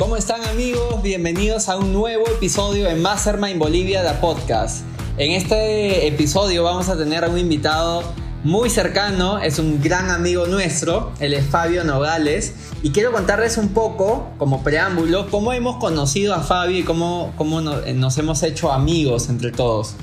¿Cómo 0.00 0.16
están 0.16 0.42
amigos? 0.46 1.02
Bienvenidos 1.02 1.68
a 1.68 1.76
un 1.76 1.92
nuevo 1.92 2.26
episodio 2.26 2.86
de 2.86 2.94
Mastermind 2.94 3.58
Bolivia 3.58 4.02
de 4.02 4.10
Podcast. 4.18 4.82
En 5.18 5.32
este 5.32 6.06
episodio 6.06 6.64
vamos 6.64 6.88
a 6.88 6.96
tener 6.96 7.22
a 7.22 7.28
un 7.28 7.38
invitado 7.38 8.02
muy 8.42 8.70
cercano, 8.70 9.40
es 9.40 9.58
un 9.58 9.82
gran 9.82 10.08
amigo 10.08 10.46
nuestro, 10.46 11.12
él 11.20 11.34
es 11.34 11.44
Fabio 11.44 11.84
Nogales, 11.84 12.54
y 12.82 12.92
quiero 12.92 13.12
contarles 13.12 13.58
un 13.58 13.68
poco, 13.74 14.30
como 14.38 14.62
preámbulo, 14.62 15.28
cómo 15.30 15.52
hemos 15.52 15.76
conocido 15.76 16.34
a 16.34 16.40
Fabio 16.40 16.78
y 16.78 16.82
cómo, 16.82 17.34
cómo 17.36 17.60
nos 17.60 18.16
hemos 18.16 18.42
hecho 18.42 18.72
amigos 18.72 19.28
entre 19.28 19.52
todos. 19.52 19.96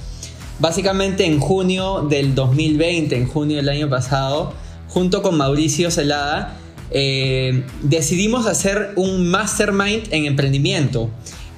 Básicamente 0.59 1.25
en 1.25 1.39
junio 1.39 2.03
del 2.03 2.35
2020, 2.35 3.17
en 3.17 3.27
junio 3.27 3.57
del 3.57 3.69
año 3.69 3.89
pasado, 3.89 4.53
junto 4.89 5.23
con 5.23 5.37
Mauricio 5.37 5.89
Celada, 5.89 6.55
eh, 6.91 7.65
decidimos 7.81 8.45
hacer 8.45 8.93
un 8.95 9.27
mastermind 9.27 10.11
en 10.11 10.25
emprendimiento. 10.25 11.09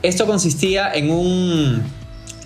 Esto 0.01 0.25
consistía 0.25 0.91
en 0.93 1.11
un 1.11 1.83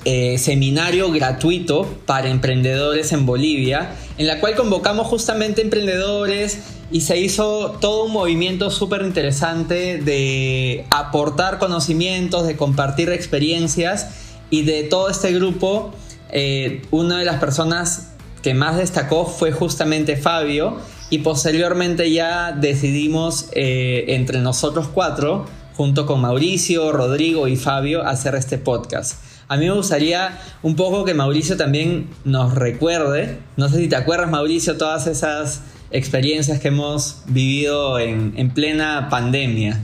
eh, 0.05 0.37
seminario 0.37 1.11
gratuito 1.11 1.87
para 2.05 2.29
emprendedores 2.29 3.13
en 3.13 3.25
Bolivia, 3.25 3.95
en 4.17 4.27
la 4.27 4.39
cual 4.39 4.55
convocamos 4.55 5.07
justamente 5.07 5.61
emprendedores 5.61 6.59
y 6.91 7.01
se 7.01 7.19
hizo 7.19 7.77
todo 7.79 8.05
un 8.05 8.11
movimiento 8.11 8.69
súper 8.69 9.03
interesante 9.03 9.99
de 9.99 10.85
aportar 10.89 11.57
conocimientos, 11.57 12.45
de 12.45 12.57
compartir 12.57 13.09
experiencias 13.09 14.09
y 14.49 14.63
de 14.63 14.83
todo 14.83 15.09
este 15.09 15.31
grupo, 15.31 15.93
eh, 16.31 16.81
una 16.91 17.19
de 17.19 17.25
las 17.25 17.39
personas 17.39 18.09
que 18.41 18.53
más 18.53 18.77
destacó 18.77 19.25
fue 19.25 19.51
justamente 19.51 20.17
Fabio 20.17 20.77
y 21.13 21.19
posteriormente 21.19 22.11
ya 22.11 22.53
decidimos 22.53 23.49
eh, 23.51 24.05
entre 24.07 24.39
nosotros 24.39 24.87
cuatro, 24.91 25.45
junto 25.75 26.07
con 26.07 26.21
Mauricio, 26.21 26.91
Rodrigo 26.91 27.47
y 27.47 27.55
Fabio, 27.55 28.01
hacer 28.01 28.33
este 28.33 28.57
podcast. 28.57 29.21
A 29.47 29.57
mí 29.57 29.67
me 29.67 29.73
gustaría 29.73 30.39
un 30.63 30.75
poco 30.75 31.05
que 31.05 31.13
Mauricio 31.13 31.55
también 31.55 32.09
nos 32.25 32.55
recuerde, 32.55 33.37
no 33.57 33.69
sé 33.69 33.77
si 33.77 33.89
te 33.89 33.95
acuerdas 33.95 34.31
Mauricio, 34.31 34.75
todas 34.75 35.05
esas 35.05 35.61
experiencias 35.91 36.59
que 36.59 36.69
hemos 36.69 37.17
vivido 37.27 37.99
en, 37.99 38.33
en 38.35 38.49
plena 38.49 39.07
pandemia. 39.11 39.79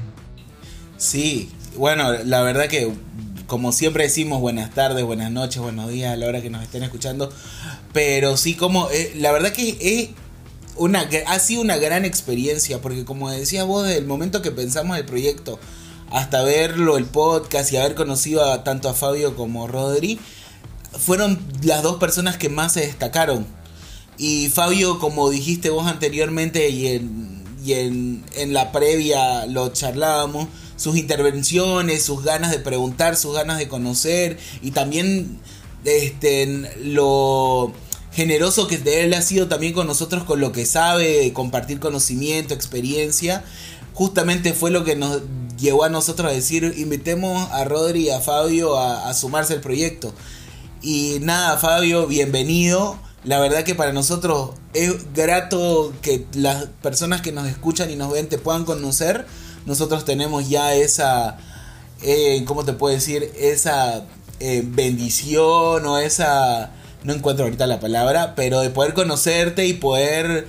Sí, 0.98 1.52
bueno, 1.78 2.12
la 2.26 2.42
verdad 2.42 2.66
que 2.66 2.92
como 3.46 3.72
siempre 3.72 4.06
decimos, 4.06 4.42
buenas 4.42 4.72
tardes, 4.72 5.06
buenas 5.06 5.30
noches, 5.30 5.62
buenos 5.62 5.92
días 5.92 6.12
a 6.12 6.16
la 6.16 6.26
hora 6.26 6.42
que 6.42 6.50
nos 6.50 6.64
estén 6.64 6.82
escuchando. 6.82 7.32
Pero 7.94 8.36
sí, 8.36 8.56
como 8.56 8.90
eh, 8.90 9.14
la 9.16 9.32
verdad 9.32 9.52
que 9.52 9.78
es 9.80 10.10
una, 10.80 11.08
ha 11.28 11.40
sido 11.40 11.62
una 11.62 11.78
gran 11.78 12.06
experiencia, 12.06 12.82
porque 12.82 13.06
como 13.06 13.30
decías 13.30 13.66
vos, 13.66 13.86
desde 13.86 14.00
el 14.00 14.06
momento 14.06 14.42
que 14.42 14.52
pensamos 14.52 14.98
el 14.98 15.06
proyecto 15.06 15.60
hasta 16.12 16.42
verlo, 16.42 16.98
el 16.98 17.06
podcast 17.06 17.72
y 17.72 17.78
haber 17.78 17.94
conocido 17.94 18.44
a, 18.44 18.64
tanto 18.64 18.90
a 18.90 18.94
Fabio 18.94 19.36
como 19.36 19.66
a 19.66 19.68
Rodri, 19.68 20.20
fueron 20.98 21.40
las 21.62 21.84
dos 21.84 21.98
personas 21.98 22.38
que 22.38 22.50
más 22.50 22.74
se 22.74 22.82
destacaron. 22.82 23.46
Y 24.18 24.50
Fabio, 24.50 25.00
como 25.00 25.30
dijiste 25.30 25.70
vos 25.70 25.86
anteriormente 25.86 26.70
y 26.70 26.88
en, 26.88 27.44
y 27.64 27.74
en, 27.74 28.26
en 28.36 28.54
la 28.54 28.72
previa 28.72 29.46
lo 29.46 29.70
charlábamos, 29.70 30.48
sus 30.76 30.98
intervenciones, 30.98 32.04
sus 32.04 32.24
ganas 32.24 32.52
de 32.52 32.60
preguntar, 32.60 33.16
sus 33.16 33.36
ganas 33.36 33.60
de 33.60 33.68
conocer 33.68 34.40
y 34.62 34.72
también 34.72 35.40
este, 35.84 36.46
lo 36.84 37.74
generoso 38.12 38.68
que 38.68 38.82
él 38.86 39.14
ha 39.14 39.22
sido 39.22 39.48
también 39.48 39.74
con 39.74 39.88
nosotros 39.88 40.24
con 40.24 40.40
lo 40.40 40.52
que 40.52 40.66
sabe, 40.66 41.32
compartir 41.34 41.80
conocimiento, 41.80 42.54
experiencia, 42.54 43.44
justamente 43.94 44.54
fue 44.54 44.72
lo 44.72 44.84
que 44.84 44.96
nos 44.96 45.22
llevó 45.58 45.84
a 45.84 45.90
nosotros 45.90 46.32
a 46.32 46.34
decir, 46.34 46.74
invitemos 46.78 47.50
a 47.52 47.66
Rodri 47.66 48.08
y 48.08 48.10
a 48.10 48.22
Fabio 48.22 48.78
a, 48.78 49.14
sumarse 49.14 49.54
al 49.54 49.62
proyecto. 49.62 50.14
Y 50.82 51.18
nada, 51.22 51.58
Fabio, 51.58 52.08
bienvenido. 52.08 52.98
La 53.26 53.40
verdad 53.40 53.66
que 53.66 53.76
para 53.76 53.92
nosotros 53.92 54.52
es 54.74 55.14
grato 55.14 55.94
que 56.02 56.26
las 56.34 56.68
personas 56.82 57.22
que 57.22 57.34
nos 57.34 57.48
escuchan 57.48 57.92
y 57.92 57.98
nos 57.98 58.12
ven 58.12 58.30
te 58.30 58.38
puedan 58.38 58.64
conocer. 58.64 59.26
Nosotros 59.66 60.06
tenemos 60.06 60.48
ya 60.48 60.74
esa, 60.74 61.38
eh, 62.02 62.44
¿cómo 62.46 62.64
te 62.64 62.72
puedo 62.72 62.96
decir? 62.96 63.30
Esa 63.38 64.06
eh, 64.40 64.64
bendición 64.66 65.86
o 65.86 65.98
esa, 65.98 66.72
no 67.04 67.14
encuentro 67.14 67.46
ahorita 67.46 67.68
la 67.68 67.80
palabra, 67.80 68.34
pero 68.36 68.60
de 68.62 68.70
poder 68.70 68.94
conocerte 68.94 69.66
y 69.68 69.74
poder 69.74 70.46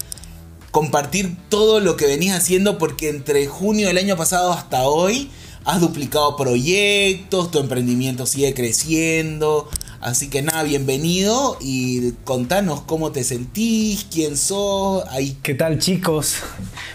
compartir 0.71 1.37
todo 1.49 1.81
lo 1.81 1.97
que 1.97 2.07
venías 2.07 2.37
haciendo 2.37 2.79
porque 2.79 3.09
entre 3.09 3.47
junio 3.47 3.89
del 3.89 3.99
año 3.99 4.17
pasado 4.17 4.53
hasta 4.53 4.83
hoy 4.83 5.31
has 5.65 5.81
duplicado 5.81 6.37
proyectos, 6.37 7.51
tu 7.51 7.59
emprendimiento 7.59 8.27
sigue 8.27 8.55
creciendo. 8.55 9.69
Así 10.01 10.31
que 10.31 10.41
nada, 10.41 10.63
bienvenido 10.63 11.59
y 11.61 12.13
contanos 12.25 12.81
cómo 12.81 13.13
te 13.13 13.23
sentís, 13.23 14.07
quién 14.11 14.39
sos. 14.39 15.05
Ahí. 15.11 15.37
¿Qué 15.43 15.55
tal 15.55 15.79
chicos? 15.79 16.37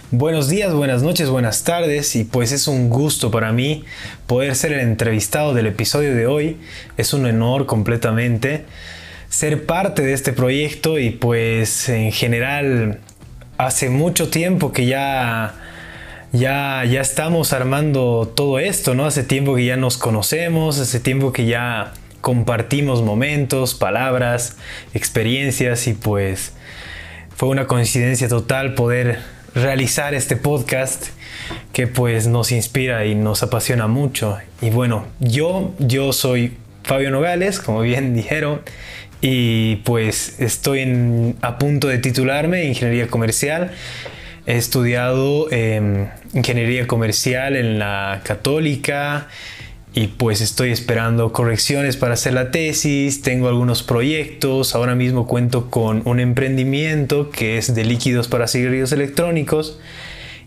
Buenos 0.09 0.49
días, 0.49 0.73
buenas 0.73 1.03
noches, 1.03 1.29
buenas 1.29 1.63
tardes 1.63 2.15
y 2.15 2.23
pues 2.23 2.51
es 2.51 2.67
un 2.67 2.89
gusto 2.89 3.29
para 3.29 3.51
mí 3.51 3.83
poder 4.25 4.55
ser 4.55 4.73
el 4.73 4.79
entrevistado 4.79 5.53
del 5.53 5.67
episodio 5.67 6.15
de 6.15 6.25
hoy. 6.25 6.57
Es 6.97 7.13
un 7.13 7.25
honor 7.25 7.67
completamente 7.67 8.65
ser 9.35 9.65
parte 9.65 10.01
de 10.01 10.13
este 10.13 10.31
proyecto 10.31 10.97
y 10.97 11.09
pues 11.09 11.89
en 11.89 12.13
general 12.13 13.01
hace 13.57 13.89
mucho 13.89 14.29
tiempo 14.29 14.71
que 14.71 14.85
ya, 14.85 15.55
ya, 16.31 16.85
ya 16.85 17.01
estamos 17.01 17.51
armando 17.51 18.31
todo 18.33 18.59
esto, 18.59 18.95
¿no? 18.95 19.05
Hace 19.05 19.23
tiempo 19.23 19.53
que 19.55 19.65
ya 19.65 19.75
nos 19.75 19.97
conocemos, 19.97 20.79
hace 20.79 21.01
tiempo 21.01 21.33
que 21.33 21.45
ya 21.47 21.91
compartimos 22.21 23.01
momentos, 23.01 23.75
palabras, 23.75 24.55
experiencias 24.93 25.85
y 25.87 25.95
pues 25.95 26.53
fue 27.35 27.49
una 27.49 27.67
coincidencia 27.67 28.29
total 28.29 28.73
poder 28.73 29.19
realizar 29.53 30.13
este 30.13 30.37
podcast 30.37 31.07
que 31.73 31.87
pues 31.87 32.27
nos 32.27 32.53
inspira 32.53 33.05
y 33.05 33.15
nos 33.15 33.43
apasiona 33.43 33.87
mucho. 33.87 34.37
Y 34.61 34.69
bueno, 34.69 35.07
yo, 35.19 35.73
yo 35.79 36.13
soy 36.13 36.55
Fabio 36.85 37.09
Nogales, 37.11 37.59
como 37.59 37.81
bien 37.81 38.13
dijeron, 38.15 38.61
y 39.21 39.77
pues 39.77 40.39
estoy 40.39 41.35
a 41.41 41.57
punto 41.57 41.87
de 41.87 41.97
titularme 41.97 42.63
en 42.63 42.69
ingeniería 42.69 43.07
comercial. 43.07 43.71
He 44.45 44.57
estudiado 44.57 45.49
em, 45.51 46.07
ingeniería 46.33 46.85
comercial 46.85 47.55
en 47.55 47.79
la 47.79 48.21
católica 48.23 49.27
y 49.95 50.07
pues 50.07 50.41
estoy 50.41 50.71
esperando 50.71 51.31
correcciones 51.31 51.95
para 51.95 52.15
hacer 52.15 52.33
la 52.33 52.51
tesis, 52.51 53.21
tengo 53.21 53.47
algunos 53.47 53.81
proyectos, 53.81 54.75
ahora 54.75 54.93
mismo 54.93 55.25
cuento 55.25 55.71
con 55.71 56.01
un 56.05 56.19
emprendimiento 56.19 57.29
que 57.31 57.57
es 57.57 57.73
de 57.73 57.85
líquidos 57.85 58.27
para 58.27 58.47
cigarrillos 58.47 58.91
electrónicos. 58.91 59.79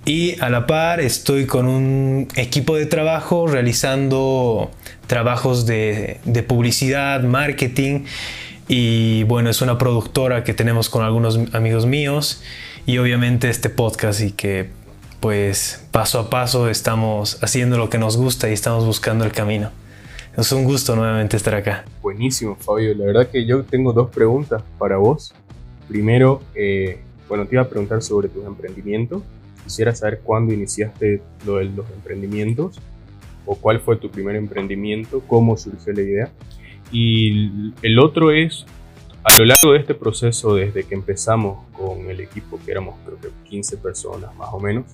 Y 0.05 0.41
a 0.41 0.49
la 0.49 0.67
par 0.67 1.00
estoy 1.00 1.47
con 1.47 1.67
un 1.67 2.29
equipo 2.37 2.77
de 2.77 2.87
trabajo 2.87 3.47
realizando 3.47 4.71
trabajos 5.06 5.67
de, 5.67 6.19
de 6.25 6.43
publicidad, 6.43 7.23
marketing 7.23 8.05
y 8.69 9.25
bueno, 9.25 9.49
es 9.49 9.62
una 9.62 9.79
productora 9.79 10.45
que 10.45 10.53
tenemos 10.53 10.91
con 10.91 11.03
algunos 11.03 11.39
amigos 11.55 11.87
míos 11.87 12.43
y 12.87 12.99
obviamente 12.99 13.49
este 13.49 13.71
podcast 13.71 14.21
y 14.21 14.33
que 14.33 14.71
pues 15.21 15.87
paso 15.91 16.21
a 16.21 16.31
paso 16.31 16.69
estamos 16.69 17.43
haciendo 17.43 17.79
lo 17.79 17.91
que 17.91 17.99
nos 17.99 18.17
gusta 18.17 18.49
y 18.49 18.53
estamos 18.53 18.84
buscando 18.84 19.25
el 19.25 19.33
camino. 19.33 19.71
Es 20.37 20.53
un 20.53 20.65
gusto 20.65 20.95
nuevamente 20.95 21.37
estar 21.37 21.55
acá. 21.55 21.84
Buenísimo, 22.01 22.55
Fabio. 22.56 22.95
La 22.95 23.06
verdad 23.06 23.29
que 23.29 23.45
yo 23.45 23.65
tengo 23.65 23.93
dos 23.93 24.11
preguntas 24.11 24.62
para 24.79 24.97
vos. 24.97 25.35
Primero, 25.89 26.43
eh, 26.55 27.00
bueno, 27.29 27.47
te 27.47 27.56
iba 27.56 27.62
a 27.62 27.69
preguntar 27.69 28.03
sobre 28.03 28.29
tus 28.29 28.45
emprendimientos. 28.45 29.23
Quisiera 29.65 29.95
saber 29.95 30.21
cuándo 30.23 30.53
iniciaste 30.53 31.23
lo 31.45 31.56
de 31.56 31.65
los 31.65 31.91
emprendimientos 31.91 32.79
o 33.47 33.56
cuál 33.56 33.81
fue 33.81 33.97
tu 33.97 34.11
primer 34.11 34.37
emprendimiento, 34.37 35.23
cómo 35.26 35.56
surgió 35.56 35.93
la 35.93 36.03
idea. 36.03 36.31
Y 36.90 37.73
el 37.82 37.99
otro 37.99 38.32
es, 38.32 38.64
a 39.25 39.37
lo 39.38 39.44
largo 39.44 39.73
de 39.73 39.79
este 39.79 39.94
proceso, 39.94 40.55
desde 40.55 40.85
que 40.85 40.94
empezamos 40.94 41.67
con 41.73 42.11
el 42.11 42.20
equipo, 42.20 42.58
que 42.64 42.70
éramos 42.70 42.96
creo 43.05 43.20
que 43.20 43.29
15 43.49 43.76
personas 43.79 44.35
más 44.37 44.49
o 44.52 44.61
menos, 44.61 44.85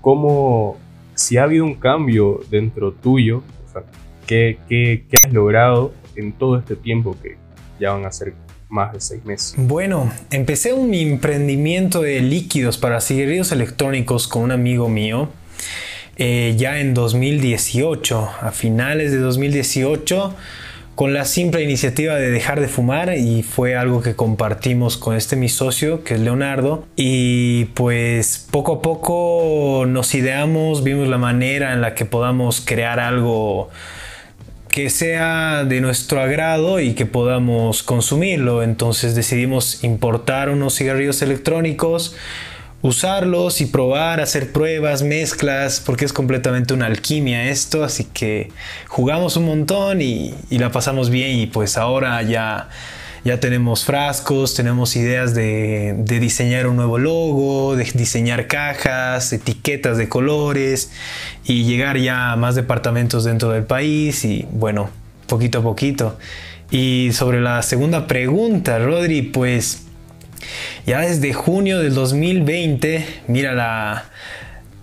cómo, 0.00 0.76
si 1.14 1.36
ha 1.36 1.44
habido 1.44 1.64
un 1.64 1.74
cambio 1.74 2.40
dentro 2.50 2.92
tuyo, 2.92 3.42
o 3.68 3.72
sea, 3.72 3.84
¿qué, 4.26 4.58
qué, 4.68 5.04
qué 5.08 5.16
has 5.24 5.32
logrado 5.32 5.92
en 6.16 6.32
todo 6.32 6.58
este 6.58 6.76
tiempo 6.76 7.16
que 7.22 7.36
ya 7.78 7.92
van 7.92 8.04
a 8.04 8.12
ser 8.12 8.34
más 8.68 8.92
de 8.92 9.00
seis 9.00 9.24
meses. 9.24 9.54
Bueno, 9.58 10.10
empecé 10.30 10.72
un 10.72 10.94
emprendimiento 10.94 12.00
de 12.00 12.20
líquidos 12.20 12.78
para 12.78 13.00
cigarrillos 13.00 13.52
electrónicos 13.52 14.26
con 14.26 14.42
un 14.42 14.50
amigo 14.50 14.88
mío 14.88 15.28
eh, 16.16 16.54
ya 16.56 16.78
en 16.80 16.94
2018, 16.94 18.30
a 18.40 18.50
finales 18.50 19.12
de 19.12 19.18
2018 19.18 20.34
con 20.94 21.14
la 21.14 21.24
simple 21.24 21.62
iniciativa 21.62 22.16
de 22.16 22.30
dejar 22.30 22.60
de 22.60 22.68
fumar 22.68 23.16
y 23.16 23.42
fue 23.42 23.76
algo 23.76 24.02
que 24.02 24.14
compartimos 24.14 24.96
con 24.96 25.16
este 25.16 25.36
mi 25.36 25.48
socio 25.48 26.04
que 26.04 26.14
es 26.14 26.20
Leonardo 26.20 26.84
y 26.96 27.66
pues 27.74 28.46
poco 28.50 28.74
a 28.74 28.82
poco 28.82 29.84
nos 29.86 30.14
ideamos, 30.14 30.84
vimos 30.84 31.08
la 31.08 31.18
manera 31.18 31.72
en 31.72 31.80
la 31.80 31.94
que 31.94 32.04
podamos 32.04 32.60
crear 32.60 33.00
algo 33.00 33.70
que 34.72 34.88
sea 34.90 35.64
de 35.64 35.80
nuestro 35.80 36.20
agrado 36.20 36.80
y 36.80 36.94
que 36.94 37.04
podamos 37.04 37.82
consumirlo. 37.82 38.62
Entonces 38.62 39.14
decidimos 39.14 39.84
importar 39.84 40.48
unos 40.48 40.74
cigarrillos 40.76 41.20
electrónicos 41.20 42.16
usarlos 42.82 43.60
y 43.60 43.66
probar, 43.66 44.20
hacer 44.20 44.52
pruebas, 44.52 45.02
mezclas, 45.02 45.80
porque 45.80 46.04
es 46.04 46.12
completamente 46.12 46.74
una 46.74 46.86
alquimia 46.86 47.48
esto, 47.48 47.84
así 47.84 48.04
que 48.04 48.50
jugamos 48.88 49.36
un 49.36 49.46
montón 49.46 50.02
y, 50.02 50.34
la 50.50 50.70
pasamos 50.72 51.08
bien 51.08 51.38
y 51.38 51.46
pues 51.46 51.78
ahora 51.78 52.20
ya, 52.22 52.68
ya 53.24 53.38
tenemos 53.38 53.84
frascos, 53.84 54.54
tenemos 54.54 54.96
ideas 54.96 55.32
de, 55.34 55.94
de, 55.96 56.18
diseñar 56.18 56.66
un 56.66 56.76
nuevo 56.76 56.98
logo, 56.98 57.76
de 57.76 57.84
diseñar 57.94 58.48
cajas, 58.48 59.32
etiquetas 59.32 59.96
de 59.96 60.08
colores 60.08 60.90
y 61.44 61.64
llegar 61.64 61.98
ya 61.98 62.32
a 62.32 62.36
más 62.36 62.56
departamentos 62.56 63.22
dentro 63.22 63.50
del 63.50 63.62
país 63.62 64.24
y 64.24 64.46
bueno, 64.50 64.90
poquito 65.28 65.60
a 65.60 65.62
poquito. 65.62 66.18
Y 66.72 67.10
sobre 67.12 67.40
la 67.40 67.62
segunda 67.62 68.06
pregunta, 68.06 68.78
Rodri, 68.78 69.22
pues 69.22 69.82
ya 70.86 71.00
desde 71.00 71.32
junio 71.32 71.78
del 71.80 71.94
2020, 71.94 73.04
mira 73.28 73.52
la, 73.52 74.04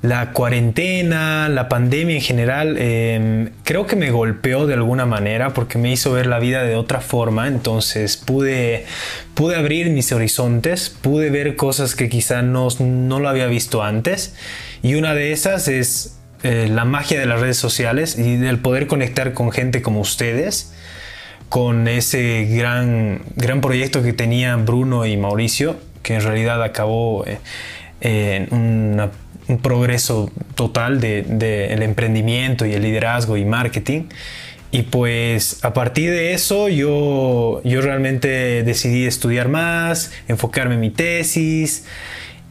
la 0.02 0.32
cuarentena, 0.32 1.50
la 1.50 1.68
pandemia 1.68 2.16
en 2.16 2.22
general, 2.22 2.78
em, 2.78 3.50
creo 3.64 3.86
que 3.86 3.98
me 3.98 4.12
golpeó 4.12 4.66
de 4.66 4.76
alguna 4.76 5.06
manera 5.06 5.54
porque 5.54 5.78
me 5.78 5.92
hizo 5.92 6.14
ver 6.14 6.26
la 6.28 6.40
vida 6.40 6.64
de 6.64 6.76
otra 6.76 7.02
forma. 7.02 7.48
Entonces 7.48 8.16
pude, 8.16 8.86
pude 9.34 9.58
abrir 9.58 9.90
mis 9.90 10.12
horizontes, 10.12 10.90
pude 10.90 11.30
ver 11.30 11.56
cosas 11.56 11.96
que 11.96 12.08
quizá 12.08 12.42
no, 12.42 12.70
no 12.80 13.20
lo 13.20 13.28
había 13.28 13.48
visto 13.48 13.84
antes. 13.84 14.36
Y 14.82 14.96
una 14.96 15.14
de 15.14 15.34
esas 15.34 15.68
es 15.68 16.18
eh, 16.44 16.70
la 16.72 16.86
magia 16.86 17.20
de 17.20 17.26
las 17.26 17.42
redes 17.42 17.58
sociales 17.58 18.18
y 18.18 18.38
del 18.38 18.60
poder 18.60 18.88
conectar 18.88 19.34
con 19.34 19.52
gente 19.52 19.82
como 19.82 20.00
ustedes 20.00 20.72
con 21.50 21.88
ese 21.88 22.46
gran, 22.46 23.24
gran 23.36 23.60
proyecto 23.60 24.04
que 24.04 24.14
tenían 24.14 24.66
Bruno 24.66 25.06
y 25.06 25.18
Mauricio, 25.18 25.78
que 26.04 26.16
en 26.16 26.22
realidad 26.22 26.64
acabó 26.64 27.26
eh, 27.26 28.48
en 28.52 29.12
un 29.48 29.58
progreso 29.58 30.32
total 30.56 31.02
del 31.02 31.40
de, 31.40 31.74
emprendimiento 31.84 32.66
y 32.66 32.74
el 32.74 32.84
liderazgo 32.84 33.36
y 33.36 33.46
marketing. 33.46 34.04
Y 34.72 34.84
pues 34.84 35.66
a 35.66 35.74
partir 35.74 36.12
de 36.12 36.34
eso 36.34 36.70
yo, 36.70 37.62
yo 37.64 37.82
realmente 37.82 38.64
decidí 38.64 39.08
estudiar 39.08 39.50
más, 39.50 40.12
enfocarme 40.28 40.76
en 40.76 40.82
mi 40.82 40.92
tesis 40.92 41.86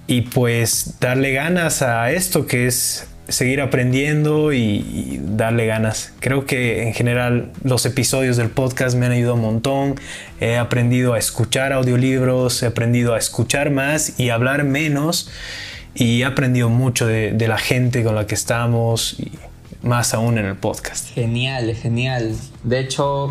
y 0.08 0.22
pues 0.22 0.96
darle 0.98 1.32
ganas 1.32 1.82
a 1.82 2.10
esto 2.10 2.46
que 2.46 2.66
es 2.66 3.06
seguir 3.28 3.60
aprendiendo 3.60 4.52
y, 4.52 5.20
darle 5.22 5.66
ganas. 5.66 6.12
Creo 6.20 6.46
que 6.46 6.88
en 6.88 6.94
general 6.94 7.52
los 7.62 7.86
episodios 7.86 8.36
del 8.36 8.48
podcast 8.48 8.96
me 8.96 9.06
han 9.06 9.12
ayudado 9.12 9.34
un 9.34 9.42
montón. 9.42 9.94
He 10.40 10.56
aprendido 10.56 11.14
a 11.14 11.18
escuchar 11.18 11.72
audiolibros, 11.72 12.62
he 12.62 12.66
aprendido 12.66 13.14
a 13.14 13.18
escuchar 13.18 13.70
más 13.70 14.18
y 14.18 14.30
hablar 14.30 14.64
menos. 14.64 15.30
Y 15.94 16.22
he 16.22 16.24
aprendido 16.24 16.68
mucho 16.68 17.06
de, 17.06 17.34
la 17.46 17.58
gente 17.58 18.02
con 18.02 18.14
la 18.14 18.26
que 18.26 18.34
estamos 18.34 19.16
más 19.82 20.14
aún 20.14 20.38
en 20.38 20.46
el 20.46 20.56
podcast. 20.56 21.12
Genial, 21.14 21.74
genial. 21.74 22.34
De 22.64 22.80
hecho, 22.80 23.30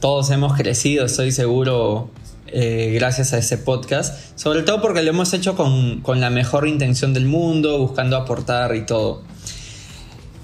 todos 0.00 0.30
hemos 0.30 0.56
crecido, 0.56 1.06
estoy 1.06 1.32
seguro, 1.32 2.10
eh, 2.48 2.92
gracias 2.94 3.32
a 3.32 3.38
ese 3.38 3.58
podcast, 3.58 4.38
sobre 4.38 4.62
todo 4.62 4.80
porque 4.80 5.02
lo 5.02 5.10
hemos 5.10 5.32
hecho 5.32 5.56
con, 5.56 6.20
la 6.20 6.30
mejor 6.30 6.68
intención 6.68 7.12
del 7.12 7.26
mundo, 7.26 7.78
buscando 7.78 8.16
aportar 8.16 8.74
y 8.76 8.86
todo. 8.86 9.22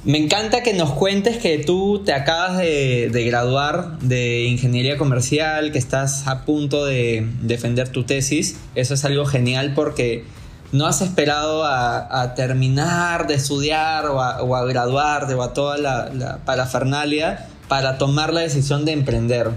Me 0.05 0.19
encanta 0.19 0.65
que 0.65 0.75
nos 0.75 0.91
cuentes 0.91 1.39
que 1.39 1.59
tú 1.59 2.03
te 2.05 2.13
acabas 2.13 2.59
de, 2.59 3.25
graduar 3.27 4.01
de 4.01 4.45
ingeniería 4.45 4.99
comercial, 4.99 5.71
que 5.71 5.79
estás 5.79 6.27
a 6.27 6.45
punto 6.45 6.85
de 6.85 7.29
defender 7.43 7.89
tu 7.89 8.03
tesis. 8.03 8.57
Eso 8.75 8.95
es 8.95 9.05
algo 9.05 9.25
genial 9.27 9.75
porque 9.75 10.25
no 10.73 10.87
has 10.87 11.03
esperado 11.03 11.65
a, 11.65 12.35
terminar 12.35 13.29
de 13.29 13.35
estudiar 13.35 14.07
o 14.07 14.21
a, 14.21 14.65
graduarte 14.65 15.35
o 15.35 15.43
a 15.43 15.53
toda 15.55 15.79
la, 15.79 16.11
la 16.13 16.39
parafernalia 16.39 17.47
para 17.69 17.97
tomar 17.97 18.35
la 18.35 18.41
decisión 18.41 18.85
de 18.85 18.93
emprender, 18.93 19.51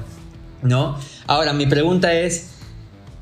¿no? 0.66 0.98
Ahora, 1.28 1.54
mi 1.54 1.66
pregunta 1.66 2.14
es, 2.14 2.50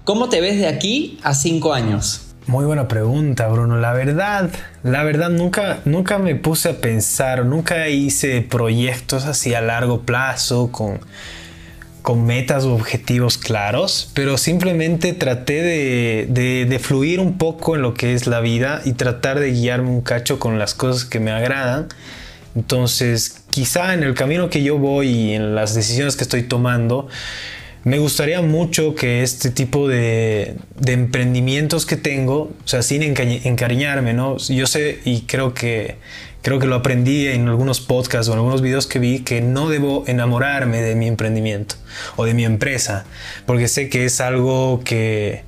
¿cómo 0.04 0.30
te 0.30 0.42
ves 0.42 0.58
de 0.58 0.68
aquí 0.68 1.20
a 1.24 1.34
cinco 1.34 1.74
años? 1.74 2.34
Muy 2.46 2.66
buena 2.66 2.90
pregunta, 2.90 3.48
Bruno. 3.48 3.78
La 3.78 3.94
verdad, 3.94 4.50
la 4.84 5.04
verdad 5.04 5.30
nunca, 5.30 5.80
nunca 5.86 6.18
me 6.18 6.36
puse 6.36 6.70
a 6.70 6.82
pensar, 6.82 7.46
nunca 7.46 7.88
hice 7.88 8.42
proyectos 8.42 9.26
así 9.26 9.54
a 9.54 9.62
largo 9.62 10.02
plazo 10.02 10.70
con, 10.70 11.00
con 12.02 12.26
metas 12.26 12.66
o 12.66 12.74
objetivos 12.74 13.38
claros, 13.38 14.12
pero 14.14 14.38
simplemente 14.38 15.14
traté 15.14 15.62
de, 15.62 16.66
de, 16.68 16.80
fluir 16.80 17.22
un 17.22 17.38
poco 17.38 17.76
en 17.76 17.82
lo 17.82 17.94
que 17.94 18.14
es 18.14 18.28
la 18.28 18.42
vida 18.42 18.82
y 18.84 18.92
tratar 18.92 19.40
de 19.40 19.54
guiarme 19.54 19.90
un 19.90 20.02
cacho 20.02 20.38
con 20.38 20.60
las 20.60 20.74
cosas 20.74 21.06
que 21.06 21.22
me 21.22 21.32
agradan. 21.32 21.88
Entonces, 22.56 23.43
quizá 23.54 23.94
en 23.94 24.02
el 24.02 24.16
camino 24.16 24.50
que 24.50 24.64
yo 24.64 24.80
voy 24.80 25.10
y 25.10 25.34
en 25.36 25.54
las 25.54 25.76
decisiones 25.76 26.16
que 26.16 26.24
estoy 26.24 26.42
tomando, 26.42 27.08
me 27.84 28.00
gustaría 28.00 28.42
mucho 28.42 28.96
que 28.96 29.22
este 29.22 29.52
tipo 29.52 29.88
de, 29.88 30.56
emprendimientos 30.84 31.86
que 31.86 31.96
tengo, 31.96 32.52
o 32.66 32.68
sea, 32.68 32.82
sin 32.82 33.04
encariñarme, 33.04 34.16
¿no? 34.16 34.38
Yo 34.38 34.66
sé 34.66 35.02
y 35.06 35.22
creo 35.28 35.54
que, 35.54 35.98
creo 36.42 36.58
que 36.58 36.66
lo 36.66 36.74
aprendí 36.74 37.28
en 37.28 37.48
algunos 37.48 37.80
podcasts 37.80 38.28
o 38.28 38.34
en 38.34 38.40
algunos 38.40 38.64
videos 38.64 38.88
que 38.88 38.98
vi, 38.98 39.20
que 39.20 39.42
no 39.42 39.70
debo 39.70 40.04
enamorarme 40.08 40.82
de 40.82 40.96
mi 40.96 41.08
emprendimiento 41.08 41.76
o 42.16 42.26
de 42.26 42.34
mi 42.34 42.46
empresa, 42.46 43.06
porque 43.46 43.68
sé 43.68 43.88
que 43.88 44.06
es 44.06 44.20
algo 44.20 44.82
que, 44.84 45.44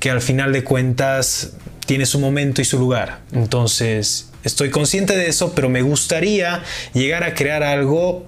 que 0.00 0.10
al 0.10 0.22
final 0.22 0.52
de 0.52 0.64
cuentas 0.64 1.52
tiene 1.86 2.04
su 2.04 2.18
momento 2.18 2.60
y 2.60 2.64
su 2.64 2.80
lugar. 2.80 3.20
Entonces, 3.30 4.32
estoy 4.44 4.70
consciente 4.70 5.16
de 5.16 5.28
eso, 5.28 5.54
pero 5.54 5.68
me 5.68 5.82
gustaría 5.82 6.62
llegar 6.92 7.24
a 7.24 7.34
crear 7.34 7.62
algo 7.62 8.26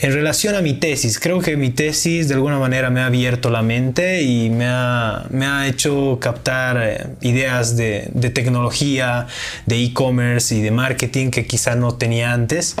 en 0.00 0.12
relación 0.12 0.56
a 0.56 0.60
mi 0.60 0.74
tesis, 0.74 1.20
creo 1.20 1.40
que 1.40 1.56
mi 1.56 1.70
tesis 1.70 2.28
de 2.28 2.34
alguna 2.34 2.58
manera 2.58 2.90
me 2.90 3.00
ha 3.00 3.06
abierto 3.06 3.48
la 3.48 3.62
mente 3.62 4.22
y 4.22 4.50
me 4.50 4.66
ha, 4.66 5.24
me 5.30 5.46
ha 5.46 5.68
hecho 5.68 6.18
captar 6.20 6.78
eh, 6.82 7.06
ideas 7.20 7.76
de, 7.76 8.08
de 8.12 8.30
tecnología, 8.30 9.28
de 9.66 9.82
e-commerce 9.82 10.56
y 10.56 10.62
de 10.62 10.72
marketing 10.72 11.30
que 11.30 11.46
quizá 11.46 11.76
no 11.76 11.94
tenía 11.94 12.32
antes. 12.32 12.74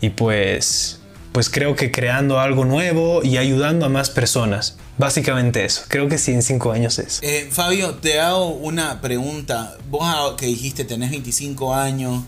Y 0.00 0.10
pues, 0.10 1.00
pues 1.36 1.50
creo 1.50 1.76
que 1.76 1.90
creando 1.90 2.40
algo 2.40 2.64
nuevo 2.64 3.22
y 3.22 3.36
ayudando 3.36 3.84
a 3.84 3.90
más 3.90 4.08
personas. 4.08 4.78
Básicamente 4.96 5.66
eso. 5.66 5.82
Creo 5.88 6.08
que 6.08 6.16
sí, 6.16 6.32
en 6.32 6.40
cinco 6.40 6.72
años 6.72 6.98
es. 6.98 7.20
Eh, 7.22 7.48
Fabio, 7.50 7.96
te 7.96 8.20
hago 8.20 8.46
una 8.46 9.02
pregunta. 9.02 9.76
Vos 9.90 10.06
que 10.38 10.46
dijiste 10.46 10.86
tenés 10.86 11.10
25 11.10 11.74
años. 11.74 12.24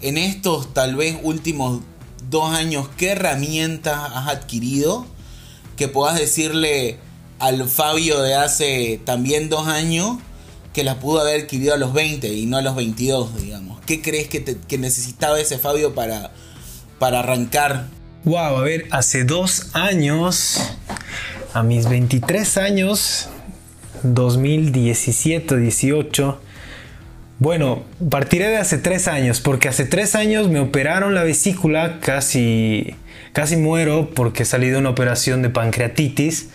En 0.00 0.18
estos 0.18 0.74
tal 0.74 0.96
vez 0.96 1.16
últimos 1.22 1.82
dos 2.28 2.52
años, 2.52 2.88
¿qué 2.96 3.10
herramientas 3.10 3.96
has 4.12 4.26
adquirido 4.26 5.06
que 5.76 5.86
puedas 5.86 6.18
decirle 6.18 6.98
al 7.38 7.68
Fabio 7.68 8.20
de 8.22 8.34
hace 8.34 9.00
también 9.04 9.48
dos 9.50 9.68
años 9.68 10.16
que 10.72 10.82
las 10.82 10.96
pudo 10.96 11.20
haber 11.20 11.42
adquirido 11.42 11.74
a 11.74 11.76
los 11.76 11.92
20 11.92 12.26
y 12.34 12.46
no 12.46 12.56
a 12.56 12.62
los 12.62 12.74
22, 12.74 13.40
digamos? 13.40 13.78
¿Qué 13.86 14.02
crees 14.02 14.26
que, 14.26 14.78
necesitaba 14.78 15.38
ese 15.38 15.58
Fabio 15.58 15.94
para, 15.94 16.32
para 16.98 17.20
arrancar? 17.20 17.96
Wow, 18.24 18.56
a 18.56 18.62
ver, 18.62 18.86
hace 18.90 19.22
dos 19.22 19.70
años, 19.74 20.76
a 21.54 21.62
mis 21.62 21.88
23 21.88 22.58
años, 22.58 23.28
2017, 24.02 25.56
18, 25.56 26.40
bueno, 27.38 27.84
partiré 28.10 28.48
de 28.48 28.56
hace 28.56 28.78
tres 28.78 29.06
años, 29.06 29.40
porque 29.40 29.68
hace 29.68 29.84
tres 29.84 30.16
años 30.16 30.48
me 30.48 30.58
operaron 30.58 31.14
la 31.14 31.22
vesícula, 31.22 32.00
casi, 32.00 32.96
casi 33.32 33.56
muero 33.56 34.10
porque 34.12 34.44
salí 34.44 34.68
de 34.68 34.78
una 34.78 34.90
operación 34.90 35.42
de 35.42 35.50
pancreatitis. 35.50 36.48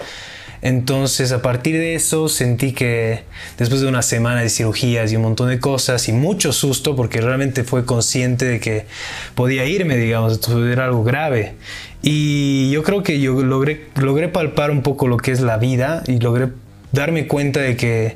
Entonces 0.63 1.33
a 1.33 1.41
partir 1.41 1.75
de 1.75 1.93
eso 1.93 2.29
sentí 2.29 2.71
que 2.71 3.23
después 3.57 3.81
de 3.81 3.87
una 3.87 4.01
semana 4.01 4.41
de 4.41 4.49
cirugías 4.49 5.11
y 5.11 5.17
un 5.17 5.23
montón 5.23 5.49
de 5.49 5.59
cosas 5.59 6.07
y 6.07 6.13
mucho 6.13 6.53
susto 6.53 6.95
porque 6.95 7.19
realmente 7.19 7.65
fue 7.65 7.85
consciente 7.85 8.45
de 8.45 8.61
que 8.61 8.85
podía 9.35 9.65
irme, 9.65 9.97
digamos, 9.97 10.31
esto 10.31 10.65
era 10.65 10.85
algo 10.85 11.03
grave. 11.03 11.55
Y 12.01 12.71
yo 12.71 12.81
creo 12.81 13.03
que 13.03 13.19
yo 13.19 13.43
logré, 13.43 13.87
logré 13.95 14.29
palpar 14.29 14.71
un 14.71 14.83
poco 14.83 15.09
lo 15.09 15.17
que 15.17 15.31
es 15.31 15.41
la 15.41 15.57
vida 15.57 16.01
y 16.07 16.19
logré 16.19 16.47
darme 16.93 17.27
cuenta 17.27 17.59
de 17.59 17.75
que 17.75 18.15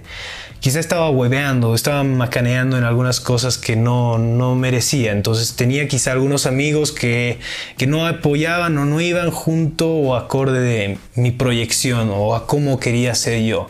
quizá 0.59 0.79
estaba 0.79 1.09
hueveando, 1.09 1.75
estaba 1.75 2.03
macaneando 2.03 2.77
en 2.77 2.83
algunas 2.83 3.19
cosas 3.19 3.57
que 3.57 3.75
no, 3.75 4.17
no 4.17 4.55
merecía. 4.55 5.11
Entonces 5.11 5.55
tenía 5.55 5.87
quizá 5.87 6.11
algunos 6.11 6.45
amigos 6.45 6.91
que, 6.91 7.39
que 7.77 7.87
no 7.87 8.05
apoyaban 8.05 8.77
o 8.77 8.85
no 8.85 8.99
iban 9.01 9.31
junto 9.31 9.89
o 9.89 10.15
acorde 10.15 10.59
de 10.59 10.97
mi 11.15 11.31
proyección 11.31 12.09
o 12.11 12.35
a 12.35 12.47
cómo 12.47 12.79
quería 12.79 13.15
ser 13.15 13.43
yo. 13.43 13.67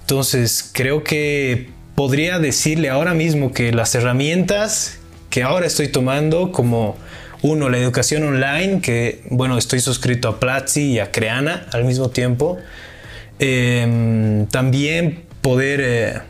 Entonces 0.00 0.70
creo 0.72 1.04
que 1.04 1.70
podría 1.94 2.38
decirle 2.38 2.90
ahora 2.90 3.14
mismo 3.14 3.52
que 3.52 3.72
las 3.72 3.94
herramientas 3.94 4.98
que 5.30 5.42
ahora 5.42 5.66
estoy 5.66 5.88
tomando 5.88 6.52
como 6.52 6.96
uno, 7.42 7.68
la 7.68 7.78
educación 7.78 8.24
online, 8.24 8.80
que 8.80 9.22
bueno, 9.30 9.58
estoy 9.58 9.80
suscrito 9.80 10.28
a 10.28 10.40
Platzi 10.40 10.92
y 10.92 10.98
a 10.98 11.12
Creana 11.12 11.66
al 11.72 11.84
mismo 11.84 12.10
tiempo. 12.10 12.58
Em, 13.38 14.46
también 14.46 15.27
poder 15.48 15.80
eh, 15.82 16.20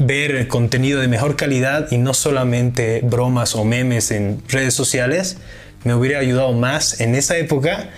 ver 0.00 0.48
contenido 0.48 1.00
de 1.00 1.06
mejor 1.06 1.36
calidad 1.36 1.92
y 1.92 1.98
no 1.98 2.12
solamente 2.12 3.00
bromas 3.04 3.54
o 3.54 3.64
memes 3.64 4.10
en 4.10 4.42
redes 4.48 4.74
sociales, 4.74 5.36
me 5.84 5.94
hubiera 5.94 6.18
ayudado 6.18 6.52
más 6.52 7.00
en 7.00 7.14
esa 7.14 7.36
época 7.36 7.90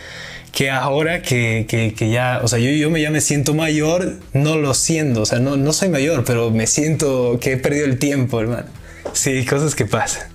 que 0.52 0.68
ahora 0.70 1.22
que, 1.22 1.64
que, 1.66 2.10
ya, 2.10 2.42
o 2.44 2.48
sea, 2.48 2.58
yo, 2.58 2.68
yo 2.68 2.90
me, 2.90 3.00
ya 3.00 3.10
me 3.10 3.22
siento 3.22 3.54
mayor, 3.54 4.18
no 4.34 4.58
lo 4.58 4.74
siento, 4.74 5.22
o 5.22 5.24
sea, 5.24 5.38
no, 5.38 5.56
no 5.56 5.72
soy 5.72 5.88
mayor, 5.88 6.24
pero 6.26 6.50
me 6.50 6.66
siento 6.66 7.38
que 7.40 7.52
he 7.52 7.56
perdido 7.56 7.86
el 7.86 7.98
tiempo, 7.98 8.38
hermano. 8.38 8.66
Sí, 9.14 9.46
cosas 9.46 9.74
que 9.74 9.86
pasan. 9.86 10.28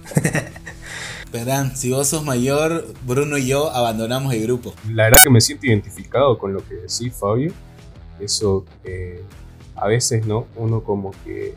Verán, 1.32 1.78
si 1.78 1.92
vos 1.92 2.08
sos 2.08 2.24
mayor, 2.24 2.88
Bruno 3.06 3.38
y 3.38 3.46
yo 3.46 3.70
abandonamos 3.70 4.34
el 4.34 4.42
grupo. 4.42 4.74
La 4.92 5.04
verdad 5.04 5.20
que 5.22 5.30
me 5.30 5.40
siento 5.40 5.68
identificado 5.68 6.40
con 6.40 6.52
lo 6.52 6.68
que 6.68 6.74
decís, 6.74 7.14
Fabio. 7.14 7.54
Eso, 8.20 8.66
eh, 8.84 9.22
a 9.76 9.88
veces, 9.88 10.26
¿no? 10.26 10.48
Uno 10.56 10.84
como 10.84 11.12
que 11.24 11.56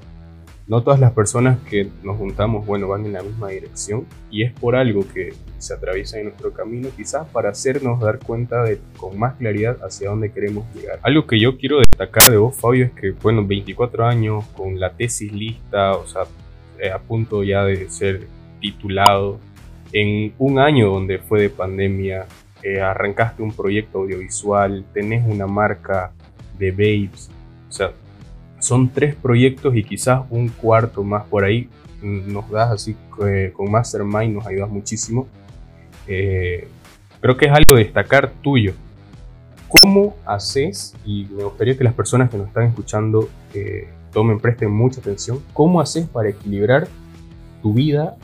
no 0.66 0.82
todas 0.82 0.98
las 0.98 1.12
personas 1.12 1.58
que 1.70 1.88
nos 2.02 2.16
juntamos, 2.16 2.66
bueno, 2.66 2.88
van 2.88 3.06
en 3.06 3.12
la 3.12 3.22
misma 3.22 3.48
dirección 3.48 4.04
y 4.30 4.42
es 4.42 4.52
por 4.52 4.74
algo 4.74 5.04
que 5.14 5.32
se 5.58 5.74
atraviesa 5.74 6.18
en 6.18 6.24
nuestro 6.24 6.52
camino, 6.52 6.88
quizás 6.96 7.28
para 7.28 7.50
hacernos 7.50 8.00
dar 8.00 8.18
cuenta 8.18 8.64
de 8.64 8.80
con 8.96 9.16
más 9.16 9.34
claridad 9.34 9.78
hacia 9.84 10.10
dónde 10.10 10.32
queremos 10.32 10.64
llegar. 10.74 10.98
Algo 11.02 11.26
que 11.26 11.38
yo 11.38 11.56
quiero 11.56 11.78
destacar 11.78 12.30
de 12.30 12.36
vos, 12.36 12.56
Fabio, 12.56 12.86
es 12.86 12.92
que, 12.92 13.12
bueno, 13.12 13.46
24 13.46 14.06
años 14.06 14.44
con 14.56 14.80
la 14.80 14.92
tesis 14.92 15.32
lista, 15.32 15.92
o 15.92 16.06
sea, 16.06 16.22
eh, 16.80 16.90
a 16.90 16.98
punto 16.98 17.44
ya 17.44 17.64
de 17.64 17.88
ser 17.88 18.26
titulado, 18.60 19.38
en 19.92 20.34
un 20.38 20.58
año 20.58 20.88
donde 20.88 21.18
fue 21.18 21.42
de 21.42 21.50
pandemia, 21.50 22.26
eh, 22.62 22.80
arrancaste 22.80 23.40
un 23.40 23.52
proyecto 23.52 23.98
audiovisual, 23.98 24.84
tenés 24.92 25.24
una 25.26 25.46
marca 25.46 26.12
de 26.58 26.72
babes, 26.72 27.30
o 27.68 27.72
sea, 27.72 27.92
son 28.58 28.88
tres 28.88 29.14
proyectos 29.14 29.74
y 29.76 29.84
quizás 29.84 30.22
un 30.30 30.48
cuarto 30.48 31.02
más 31.02 31.24
por 31.24 31.44
ahí. 31.44 31.68
Nos 32.02 32.50
das 32.50 32.70
así 32.70 32.96
eh, 33.26 33.52
con 33.54 33.70
Mastermind, 33.70 34.34
nos 34.34 34.46
ayudas 34.46 34.70
muchísimo. 34.70 35.26
Eh, 36.06 36.68
creo 37.20 37.36
que 37.36 37.46
es 37.46 37.52
algo 37.52 37.76
de 37.76 37.84
destacar 37.84 38.32
tuyo. 38.42 38.74
¿Cómo 39.68 40.16
haces? 40.24 40.94
Y 41.04 41.26
me 41.36 41.44
gustaría 41.44 41.76
que 41.76 41.84
las 41.84 41.94
personas 41.94 42.30
que 42.30 42.38
nos 42.38 42.48
están 42.48 42.64
escuchando 42.64 43.28
eh, 43.52 43.88
tomen, 44.12 44.38
presten 44.38 44.70
mucha 44.70 45.00
atención. 45.00 45.40
¿Cómo 45.52 45.80
haces 45.80 46.06
para 46.06 46.28
equilibrar 46.28 46.86
tu 47.62 47.74
vida, 47.74 48.16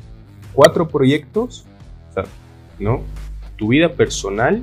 cuatro 0.52 0.88
proyectos, 0.88 1.66
o 2.10 2.12
sea, 2.14 2.24
¿no? 2.78 3.02
Tu 3.56 3.68
vida 3.68 3.88
personal 3.92 4.62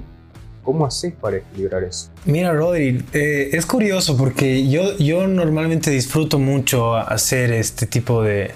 ¿Cómo 0.63 0.85
haces 0.85 1.13
para 1.19 1.37
equilibrar 1.37 1.83
eso? 1.83 2.09
Mira, 2.25 2.53
Rodri, 2.53 3.03
eh, 3.13 3.49
es 3.53 3.65
curioso 3.65 4.17
porque 4.17 4.69
yo, 4.69 4.97
yo 4.97 5.27
normalmente 5.27 5.89
disfruto 5.89 6.37
mucho 6.37 6.95
hacer 6.95 7.51
este 7.51 7.85
tipo 7.85 8.21
de, 8.21 8.51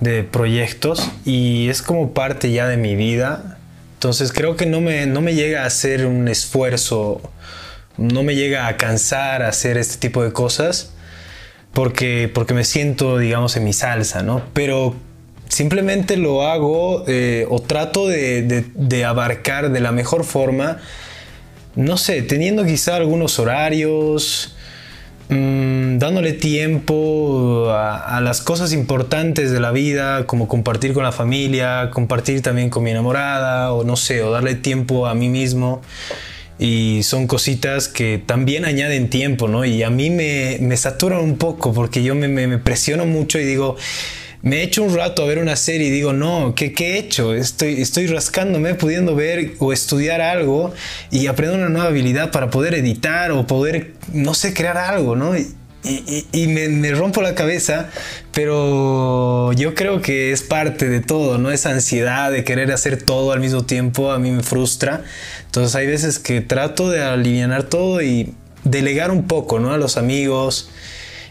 de, 0.00 0.24
proyectos 0.24 1.10
y 1.24 1.68
es 1.68 1.82
como 1.82 2.12
parte 2.12 2.50
ya 2.50 2.66
de 2.66 2.76
mi 2.76 2.96
vida. 2.96 3.58
Entonces 3.94 4.32
creo 4.32 4.56
que 4.56 4.66
no 4.66 4.80
me, 4.80 5.06
no 5.06 5.20
me 5.20 5.34
llega 5.34 5.62
a 5.62 5.66
hacer 5.66 6.06
un 6.06 6.26
esfuerzo, 6.26 7.20
no 7.96 8.22
me 8.22 8.34
llega 8.34 8.66
a 8.66 8.76
cansar 8.76 9.42
hacer 9.42 9.76
este 9.76 9.98
tipo 9.98 10.24
de 10.24 10.32
cosas 10.32 10.92
porque, 11.72 12.30
porque 12.32 12.54
me 12.54 12.64
siento, 12.64 13.18
digamos, 13.18 13.56
en 13.56 13.64
mi 13.64 13.72
salsa, 13.72 14.22
¿no? 14.22 14.42
Pero 14.52 14.94
simplemente 15.48 16.16
lo 16.16 16.42
hago 16.42 17.04
eh, 17.06 17.46
o 17.50 17.60
trato 17.60 18.08
de, 18.08 18.42
de, 18.42 18.64
de 18.74 19.04
abarcar 19.04 19.70
de 19.70 19.80
la 19.80 19.92
mejor 19.92 20.24
forma 20.24 20.78
no 21.76 21.96
sé, 21.96 22.22
teniendo 22.22 22.64
quizá 22.64 22.96
algunos 22.96 23.38
horarios, 23.38 24.54
mm, 25.28 25.98
dándole 25.98 26.32
tiempo 26.32 27.70
a, 27.70 28.20
las 28.20 28.40
cosas 28.40 28.72
importantes 28.72 29.50
de 29.50 29.60
la 29.60 29.72
vida, 29.72 30.26
como 30.26 30.48
compartir 30.48 30.92
con 30.92 31.04
la 31.04 31.12
familia, 31.12 31.90
compartir 31.92 32.42
también 32.42 32.70
con 32.70 32.84
mi 32.84 32.90
enamorada, 32.90 33.72
o 33.72 33.84
no 33.84 33.96
sé, 33.96 34.22
o 34.22 34.30
darle 34.30 34.54
tiempo 34.54 35.06
a 35.06 35.14
mí 35.14 35.28
mismo. 35.28 35.80
Y 36.58 37.02
son 37.02 37.26
cositas 37.26 37.88
que 37.88 38.22
también 38.24 38.64
añaden 38.64 39.10
tiempo, 39.10 39.48
¿no? 39.48 39.64
Y 39.64 39.82
a 39.82 39.90
mí 39.90 40.10
me, 40.10 40.58
me 40.60 40.76
saturan 40.76 41.20
un 41.20 41.36
poco 41.36 41.72
porque 41.72 42.02
yo 42.02 42.14
me, 42.14 42.28
me 42.28 42.58
presiono 42.58 43.06
mucho 43.06 43.38
y 43.38 43.44
digo, 43.44 43.76
me 44.42 44.58
he 44.58 44.62
hecho 44.64 44.82
un 44.82 44.94
rato 44.94 45.22
a 45.22 45.26
ver 45.26 45.38
una 45.38 45.56
serie 45.56 45.86
y 45.86 45.90
digo, 45.90 46.12
no, 46.12 46.54
¿qué, 46.56 46.72
qué 46.72 46.94
he 46.94 46.98
hecho? 46.98 47.32
Estoy, 47.34 47.80
estoy 47.80 48.08
rascándome 48.08 48.74
pudiendo 48.74 49.14
ver 49.14 49.52
o 49.60 49.72
estudiar 49.72 50.20
algo 50.20 50.74
y 51.10 51.28
aprender 51.28 51.58
una 51.58 51.68
nueva 51.68 51.88
habilidad 51.88 52.32
para 52.32 52.50
poder 52.50 52.74
editar 52.74 53.30
o 53.30 53.46
poder, 53.46 53.92
no 54.12 54.34
sé, 54.34 54.52
crear 54.52 54.76
algo, 54.76 55.14
¿no? 55.14 55.36
Y, 55.36 55.46
y, 55.84 56.46
me, 56.46 56.68
me, 56.68 56.92
rompo 56.92 57.22
la 57.22 57.34
cabeza, 57.34 57.90
pero 58.32 59.52
yo 59.52 59.74
creo 59.74 60.00
que 60.00 60.30
es 60.30 60.42
parte 60.42 60.88
de 60.88 61.00
todo, 61.00 61.38
¿no? 61.38 61.50
Esa 61.50 61.70
ansiedad 61.70 62.30
de 62.30 62.44
querer 62.44 62.70
hacer 62.70 63.02
todo 63.02 63.32
al 63.32 63.40
mismo 63.40 63.64
tiempo 63.64 64.12
a 64.12 64.18
mí 64.18 64.30
me 64.30 64.44
frustra. 64.44 65.02
Entonces 65.46 65.74
hay 65.74 65.86
veces 65.88 66.20
que 66.20 66.40
trato 66.40 66.88
de 66.88 67.02
aliviar 67.02 67.64
todo 67.64 68.00
y 68.00 68.34
delegar 68.64 69.10
un 69.10 69.26
poco, 69.26 69.58
¿no? 69.58 69.72
A 69.72 69.76
los 69.76 69.96
amigos, 69.96 70.70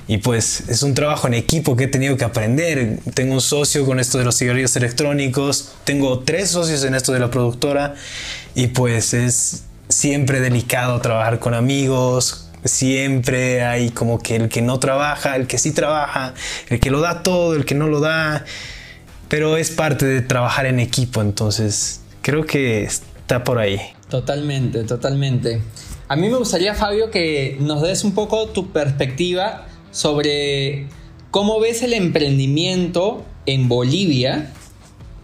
y 0.07 0.17
pues 0.17 0.67
es 0.69 0.83
un 0.83 0.93
trabajo 0.93 1.27
en 1.27 1.33
equipo 1.33 1.75
que 1.75 1.85
he 1.85 1.87
tenido 1.87 2.17
que 2.17 2.25
aprender. 2.25 2.99
Tengo 3.13 3.33
un 3.33 3.41
socio 3.41 3.85
con 3.85 3.99
esto 3.99 4.17
de 4.17 4.25
los 4.25 4.37
cigarrillos 4.37 4.75
electrónicos, 4.75 5.73
tengo 5.83 6.19
tres 6.19 6.49
socios 6.49 6.83
en 6.83 6.95
esto 6.95 7.13
de 7.13 7.19
la 7.19 7.29
productora 7.29 7.95
y 8.55 8.67
pues 8.67 9.13
es 9.13 9.63
siempre 9.89 10.39
delicado 10.39 10.99
trabajar 11.01 11.39
con 11.39 11.53
amigos. 11.53 12.47
Siempre 12.63 13.63
hay 13.63 13.89
como 13.89 14.19
que 14.19 14.35
el 14.35 14.49
que 14.49 14.61
no 14.61 14.79
trabaja, 14.79 15.35
el 15.35 15.47
que 15.47 15.57
sí 15.57 15.71
trabaja, 15.71 16.33
el 16.69 16.79
que 16.79 16.91
lo 16.91 17.01
da 17.01 17.23
todo, 17.23 17.55
el 17.55 17.65
que 17.65 17.75
no 17.75 17.87
lo 17.87 17.99
da. 17.99 18.45
Pero 19.29 19.57
es 19.57 19.71
parte 19.71 20.05
de 20.05 20.21
trabajar 20.21 20.65
en 20.65 20.79
equipo, 20.79 21.21
entonces 21.21 22.01
creo 22.21 22.45
que 22.45 22.83
está 22.83 23.43
por 23.43 23.59
ahí. 23.59 23.79
Totalmente, 24.09 24.83
totalmente. 24.83 25.61
A 26.09 26.17
mí 26.17 26.27
me 26.27 26.35
gustaría, 26.35 26.75
Fabio, 26.75 27.09
que 27.09 27.55
nos 27.61 27.81
des 27.81 28.03
un 28.03 28.13
poco 28.13 28.49
tu 28.49 28.71
perspectiva 28.71 29.67
sobre 29.91 30.87
cómo 31.29 31.59
ves 31.59 31.83
el 31.83 31.93
emprendimiento 31.93 33.25
en 33.45 33.67
Bolivia, 33.67 34.51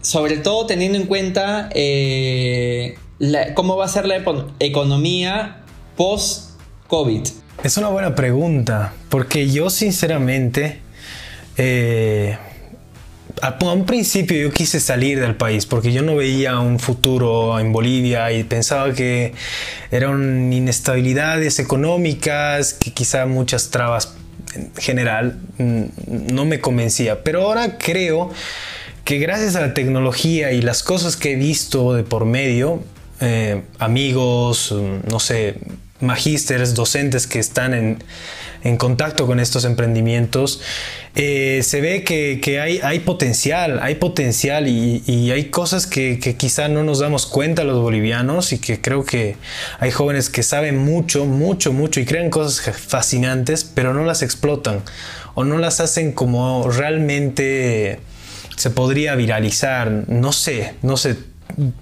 sobre 0.02 0.38
todo 0.38 0.66
teniendo 0.66 0.98
en 0.98 1.06
cuenta 1.06 1.68
eh, 1.74 2.96
cómo 3.54 3.76
va 3.76 3.84
a 3.84 3.88
ser 3.88 4.06
la 4.06 4.22
economía 4.60 5.62
post-COVID. 5.96 7.26
Es 7.64 7.76
una 7.76 7.88
buena 7.88 8.14
pregunta, 8.14 8.92
porque 9.08 9.50
yo 9.50 9.68
sinceramente, 9.68 10.78
eh, 11.56 12.38
a 13.42 13.56
un 13.64 13.84
principio 13.84 14.36
yo 14.36 14.52
quise 14.52 14.78
salir 14.78 15.20
del 15.20 15.34
país 15.34 15.66
porque 15.66 15.92
yo 15.92 16.02
no 16.02 16.16
veía 16.16 16.58
un 16.60 16.78
futuro 16.78 17.58
en 17.58 17.72
Bolivia 17.72 18.30
y 18.32 18.44
pensaba 18.44 18.92
que 18.94 19.34
eran 19.90 20.52
inestabilidades 20.52 21.58
económicas, 21.58 22.74
que 22.74 22.92
quizá 22.92 23.26
muchas 23.26 23.70
trabas 23.70 24.14
en 24.54 24.72
general 24.76 25.38
mm, 25.58 25.82
no 26.32 26.44
me 26.44 26.60
convencía. 26.60 27.22
Pero 27.24 27.42
ahora 27.42 27.78
creo 27.78 28.30
que 29.04 29.18
gracias 29.18 29.56
a 29.56 29.60
la 29.60 29.74
tecnología 29.74 30.52
y 30.52 30.60
las 30.60 30.82
cosas 30.82 31.16
que 31.16 31.32
he 31.32 31.36
visto 31.36 31.94
de 31.94 32.02
por 32.02 32.24
medio, 32.24 32.82
eh, 33.20 33.62
amigos, 33.78 34.72
mm, 34.72 35.08
no 35.10 35.20
sé, 35.20 35.56
magísteres, 36.00 36.74
docentes 36.74 37.26
que 37.26 37.38
están 37.38 37.74
en, 37.74 37.98
en 38.64 38.76
contacto 38.76 39.26
con 39.26 39.40
estos 39.40 39.64
emprendimientos, 39.64 40.60
eh, 41.14 41.60
se 41.62 41.80
ve 41.80 42.04
que, 42.04 42.60
hay, 42.60 42.80
hay, 42.82 43.00
potencial, 43.00 43.80
hay 43.82 43.96
potencial 43.96 44.68
y, 44.68 45.30
hay 45.30 45.44
cosas 45.46 45.86
que, 45.86 46.18
quizá 46.38 46.68
no 46.68 46.84
nos 46.84 47.00
damos 47.00 47.26
cuenta 47.26 47.64
los 47.64 47.80
bolivianos 47.80 48.52
y 48.52 48.58
que 48.58 48.80
creo 48.80 49.04
que 49.04 49.36
hay 49.80 49.90
jóvenes 49.90 50.28
que 50.28 50.42
saben 50.42 50.78
mucho, 50.78 51.24
mucho, 51.24 51.72
mucho 51.72 52.00
y 52.00 52.04
crean 52.04 52.30
cosas 52.30 52.74
fascinantes, 52.76 53.64
pero 53.64 53.94
no 53.94 54.04
las 54.04 54.22
explotan 54.22 54.82
o 55.34 55.44
no 55.44 55.58
las 55.58 55.80
hacen 55.80 56.12
como 56.12 56.68
realmente 56.70 58.00
se 58.56 58.70
podría 58.70 59.14
viralizar, 59.14 59.90
no 60.08 60.32
sé, 60.32 60.74
no 60.82 60.96
sé 60.96 61.16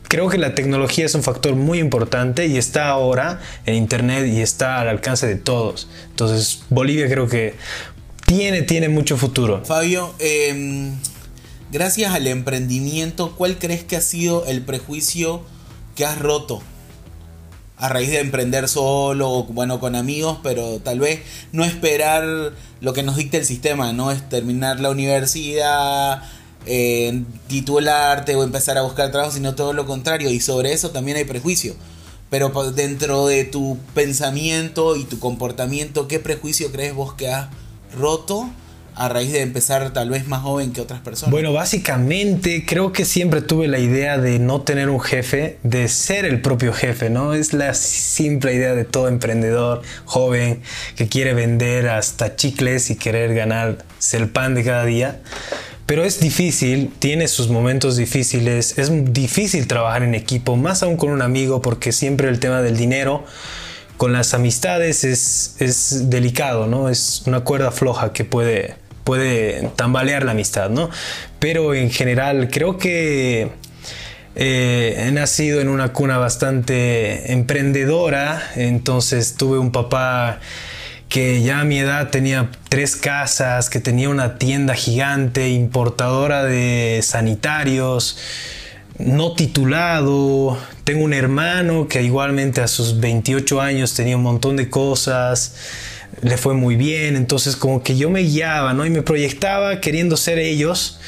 creo 0.09 0.28
que 0.28 0.38
la 0.38 0.54
tecnología 0.54 1.06
es 1.06 1.14
un 1.14 1.23
factor 1.23 1.54
muy 1.54 1.78
importante 1.78 2.47
y 2.47 2.56
está 2.56 2.88
ahora 2.88 3.40
en 3.66 3.75
Internet 3.75 4.26
y 4.26 4.40
está 4.40 4.80
al 4.80 4.88
alcance 4.88 5.26
de 5.26 5.37
todos. 5.37 5.88
Entonces 6.11 6.62
Bolivia 6.71 7.09
creo 7.09 7.28
que 7.28 7.54
tiene, 8.26 8.62
tiene 8.62 8.88
mucho 8.88 9.16
futuro. 9.16 9.64
Fabio, 9.64 10.14
em, 10.18 10.95
gracias 11.71 12.14
al 12.14 12.26
emprendimiento, 12.26 13.35
¿cuál 13.37 13.59
crees 13.59 13.85
que 13.85 13.97
ha 13.97 14.00
sido 14.00 14.47
el 14.47 14.62
prejuicio 14.62 15.42
que 15.95 16.04
has 16.04 16.18
roto? 16.18 16.62
A 17.78 17.90
raíz 17.90 18.11
de 18.11 18.21
emprender 18.21 18.68
solo 18.68 19.45
bueno 19.45 19.80
con 19.80 19.97
amigos, 19.97 20.38
pero 20.42 20.80
tal 20.80 20.99
vez 20.99 21.21
no 21.52 21.62
esperar 21.62 22.52
lo 22.80 22.92
que 22.95 23.02
nos 23.02 23.16
dicta 23.16 23.37
el 23.37 23.45
sistema, 23.45 23.92
no 23.92 24.11
es 24.11 24.26
terminar 24.30 24.80
la 24.80 24.88
universidad, 24.88 26.23
eh, 26.67 27.23
titularte 27.49 28.35
o 28.35 28.45
empezar 28.45 28.77
a 28.77 28.83
buscar 28.83 29.11
trabajo, 29.11 29.33
sino 29.33 29.55
todo 29.55 29.73
lo 29.73 29.87
contrario. 29.87 30.31
Y 30.31 30.41
sobre 30.41 30.73
eso 30.73 30.91
también 30.91 31.17
hay 31.17 31.25
prejuicio. 31.25 31.75
Pero 32.29 32.51
dentro 32.73 33.27
de 33.27 33.45
tu 33.45 33.79
pensamiento 33.95 34.97
y 34.97 35.05
tu 35.05 35.21
comportamiento, 35.21 36.09
¿qué 36.09 36.19
prejuicio 36.19 36.73
crees 36.73 36.95
vos 36.95 37.15
que 37.15 37.29
has 37.29 37.49
roto 37.97 38.51
a 38.97 39.11
raíz 39.11 39.31
de 39.31 39.43
empezar 39.43 39.93
tal 39.93 40.09
vez 40.11 40.27
más 40.27 40.43
joven 40.43 40.73
que 40.73 40.81
otras 40.81 41.01
personas? 41.01 41.31
Bueno, 41.31 41.53
básicamente 41.53 42.65
creo 42.67 42.93
que 42.93 43.05
siempre 43.05 43.43
tuve 43.43 43.69
la 43.69 43.79
idea 43.79 44.19
de 44.19 44.39
no 44.39 44.63
tener 44.63 44.89
un 44.89 45.01
jefe, 45.01 45.59
de 45.63 45.87
ser 45.89 46.25
el 46.25 46.41
propio 46.41 46.73
jefe, 46.73 47.11
¿no? 47.11 47.35
Es 47.35 47.53
la 47.53 47.75
simple 47.75 48.55
idea 48.55 48.75
de 48.75 48.85
todo 48.85 49.07
emprendedor 49.07 49.83
joven 50.07 50.63
que 50.97 51.09
quiere 51.09 51.35
vender 51.35 51.89
hasta 51.89 52.35
chicles 52.37 52.91
y 52.91 52.97
querer 52.97 53.35
ganarse 53.35 54.17
el 54.17 54.31
pan 54.31 54.55
de 54.55 54.65
cada 54.65 54.85
día. 54.85 55.21
Pero 55.87 56.05
es 56.05 56.19
difícil, 56.19 56.93
tiene 56.99 57.28
sus 57.28 57.49
momentos 57.49 57.97
difíciles, 57.97 58.76
es 58.76 58.90
difícil 59.12 59.69
trabajar 59.69 60.02
en 60.02 60.16
equipo, 60.16 60.57
más 60.57 60.83
aún 60.83 60.97
con 60.97 61.11
un 61.11 61.23
amigo, 61.23 61.62
porque 61.62 61.93
siempre 61.93 62.28
el 62.28 62.40
tema 62.40 62.61
del 62.61 62.76
dinero 62.76 63.25
con 63.97 64.12
las 64.12 64.35
amistades 64.35 65.05
es, 65.05 65.55
es 65.61 66.11
delicado, 66.11 66.66
¿no? 66.66 66.88
Es 66.88 67.23
una 67.26 67.40
cuerda 67.40 67.71
floja 67.71 68.12
que 68.12 68.25
puede, 68.25 68.75
puede 69.05 69.71
tambalear 69.76 70.25
la 70.25 70.33
amistad, 70.33 70.71
¿no? 70.71 70.90
Pero 71.38 71.73
en 71.73 71.90
general 71.90 72.49
creo 72.50 72.78
que 72.78 73.52
eh, 74.35 75.05
he 75.07 75.12
nacido 75.12 75.61
en 75.61 75.69
una 75.69 75.93
cuna 75.93 76.19
bastante 76.19 77.33
emprendedora, 77.33 78.43
entonces 78.57 79.37
tuve 79.37 79.59
un 79.59 79.71
papá 79.71 80.40
que 81.09 81.43
ya 81.43 81.61
a 81.61 81.65
mi 81.65 81.79
edad 81.79 82.11
tenía 82.11 82.51
tres 82.69 82.97
casas, 82.97 83.71
que 83.71 83.81
tenía 83.81 84.09
una 84.09 84.39
tienda 84.39 84.75
gigante, 84.75 85.49
importadora 85.51 86.45
de 86.45 87.01
sanitarios, 87.03 88.19
no 88.99 89.35
titulado. 89.35 90.59
Tengo 90.85 91.05
un 91.05 91.13
hermano 91.13 91.89
que 91.89 92.03
igualmente 92.03 92.61
a 92.61 92.69
sus 92.69 93.01
28 93.01 93.61
años 93.61 93.95
tenía 93.95 94.17
un 94.17 94.23
montón 94.23 94.57
de 94.57 94.69
cosas, 94.69 95.55
le 96.23 96.37
fue 96.37 96.55
muy 96.55 96.77
bien, 96.77 97.17
entonces 97.17 97.57
como 97.57 97.83
que 97.83 97.97
yo 97.97 98.11
me 98.11 98.21
guiaba, 98.21 98.73
¿no? 98.73 98.87
Y 98.87 98.91
me 98.91 99.03
proyectaba 99.03 99.81
queriendo 99.81 100.17
ser 100.17 100.39
ellos 100.39 100.99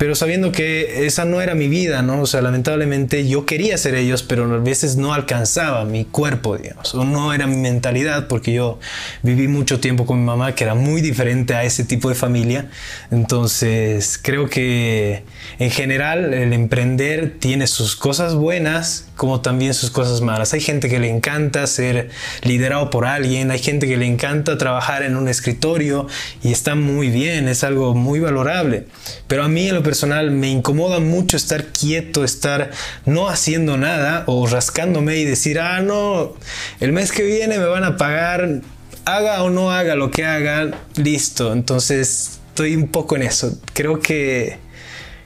pero 0.00 0.14
sabiendo 0.14 0.50
que 0.50 1.04
esa 1.04 1.26
no 1.26 1.42
era 1.42 1.54
mi 1.54 1.68
vida, 1.68 2.00
¿no? 2.00 2.22
O 2.22 2.26
sea, 2.26 2.40
lamentablemente 2.40 3.28
yo 3.28 3.44
quería 3.44 3.76
ser 3.76 3.94
ellos, 3.94 4.22
pero 4.22 4.44
a 4.44 4.56
veces 4.56 4.96
no 4.96 5.12
alcanzaba 5.12 5.84
mi 5.84 6.06
cuerpo, 6.06 6.56
digamos, 6.56 6.94
o 6.94 7.04
no 7.04 7.34
era 7.34 7.46
mi 7.46 7.58
mentalidad, 7.58 8.26
porque 8.26 8.54
yo 8.54 8.78
viví 9.22 9.46
mucho 9.46 9.78
tiempo 9.78 10.06
con 10.06 10.18
mi 10.18 10.24
mamá, 10.24 10.54
que 10.54 10.64
era 10.64 10.74
muy 10.74 11.02
diferente 11.02 11.54
a 11.54 11.64
ese 11.64 11.84
tipo 11.84 12.08
de 12.08 12.14
familia. 12.14 12.70
Entonces, 13.10 14.18
creo 14.22 14.48
que 14.48 15.22
en 15.58 15.70
general 15.70 16.32
el 16.32 16.54
emprender 16.54 17.34
tiene 17.38 17.66
sus 17.66 17.94
cosas 17.94 18.34
buenas 18.34 19.10
como 19.20 19.42
también 19.42 19.74
sus 19.74 19.90
cosas 19.90 20.22
malas. 20.22 20.54
Hay 20.54 20.62
gente 20.62 20.88
que 20.88 20.98
le 20.98 21.10
encanta 21.10 21.66
ser 21.66 22.08
liderado 22.42 22.88
por 22.88 23.04
alguien, 23.04 23.50
hay 23.50 23.58
gente 23.58 23.86
que 23.86 23.98
le 23.98 24.06
encanta 24.06 24.56
trabajar 24.56 25.02
en 25.02 25.14
un 25.14 25.28
escritorio 25.28 26.06
y 26.42 26.52
está 26.52 26.74
muy 26.74 27.10
bien, 27.10 27.46
es 27.46 27.62
algo 27.62 27.94
muy 27.94 28.18
valorable. 28.18 28.86
Pero 29.28 29.44
a 29.44 29.48
mí 29.48 29.68
en 29.68 29.74
lo 29.74 29.82
personal 29.90 30.30
me 30.30 30.48
incomoda 30.48 31.00
mucho 31.00 31.36
estar 31.36 31.64
quieto, 31.72 32.22
estar 32.22 32.70
no 33.06 33.28
haciendo 33.28 33.76
nada 33.76 34.22
o 34.28 34.46
rascándome 34.46 35.16
y 35.16 35.24
decir, 35.24 35.58
ah, 35.58 35.80
no, 35.80 36.34
el 36.78 36.92
mes 36.92 37.10
que 37.10 37.24
viene 37.24 37.58
me 37.58 37.64
van 37.64 37.82
a 37.82 37.96
pagar, 37.96 38.60
haga 39.04 39.42
o 39.42 39.50
no 39.50 39.72
haga 39.72 39.96
lo 39.96 40.12
que 40.12 40.24
haga, 40.24 40.70
listo. 40.94 41.52
Entonces 41.52 42.38
estoy 42.50 42.76
un 42.76 42.86
poco 42.86 43.16
en 43.16 43.22
eso. 43.22 43.58
Creo 43.74 43.98
que, 43.98 44.58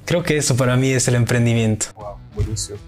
creo 0.06 0.22
que 0.22 0.38
eso 0.38 0.56
para 0.56 0.78
mí 0.78 0.92
es 0.92 1.08
el 1.08 1.16
emprendimiento. 1.16 1.88
Wow, 1.94 2.16
buenísimo. 2.34 2.78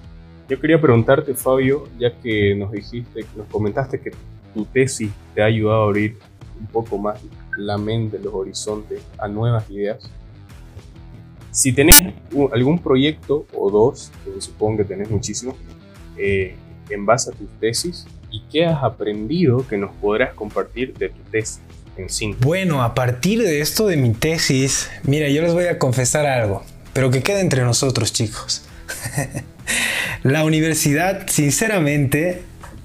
Yo 0.48 0.58
quería 0.58 0.80
preguntarte, 0.80 1.34
Fabio, 1.34 1.90
ya 1.98 2.10
que 2.22 2.54
nos 2.54 2.72
dijiste, 2.72 3.26
nos 3.36 3.48
comentaste 3.48 4.00
que 4.00 4.12
tu 4.54 4.64
tesis 4.64 5.10
te 5.34 5.42
ha 5.42 5.44
ayudado 5.44 5.82
a 5.82 5.84
abrir 5.88 6.16
un 6.58 6.68
poco 6.68 6.96
más 6.96 7.20
la 7.58 7.76
mente, 7.76 8.18
los 8.18 8.32
horizontes 8.32 9.02
a 9.18 9.28
nuevas 9.28 9.68
ideas. 9.70 10.10
Si 11.56 11.72
tenés 11.72 12.02
algún 12.52 12.78
proyecto 12.78 13.46
o 13.56 13.70
dos, 13.70 14.12
supongo 14.40 14.76
que 14.76 14.84
tenés 14.84 15.08
muchísimos, 15.08 15.56
eh, 16.18 16.54
en 16.90 17.06
base 17.06 17.30
a 17.30 17.32
tus 17.32 17.48
tesis, 17.58 18.06
¿y 18.30 18.42
qué 18.52 18.66
has 18.66 18.84
aprendido 18.84 19.66
que 19.66 19.78
nos 19.78 19.90
podrás 19.94 20.34
compartir 20.34 20.92
de 20.98 21.08
tu 21.08 21.22
tesis 21.30 21.60
en 21.96 22.10
sí? 22.10 22.36
Bueno, 22.40 22.82
a 22.82 22.94
partir 22.94 23.42
de 23.42 23.62
esto 23.62 23.86
de 23.86 23.96
mi 23.96 24.12
tesis, 24.12 24.90
mira, 25.04 25.30
yo 25.30 25.40
les 25.40 25.54
voy 25.54 25.64
a 25.64 25.78
confesar 25.78 26.26
algo, 26.26 26.62
pero 26.92 27.10
que 27.10 27.22
quede 27.22 27.40
entre 27.40 27.62
nosotros, 27.62 28.12
chicos. 28.12 28.66
La 30.24 30.44
universidad, 30.44 31.26
sinceramente, 31.26 32.42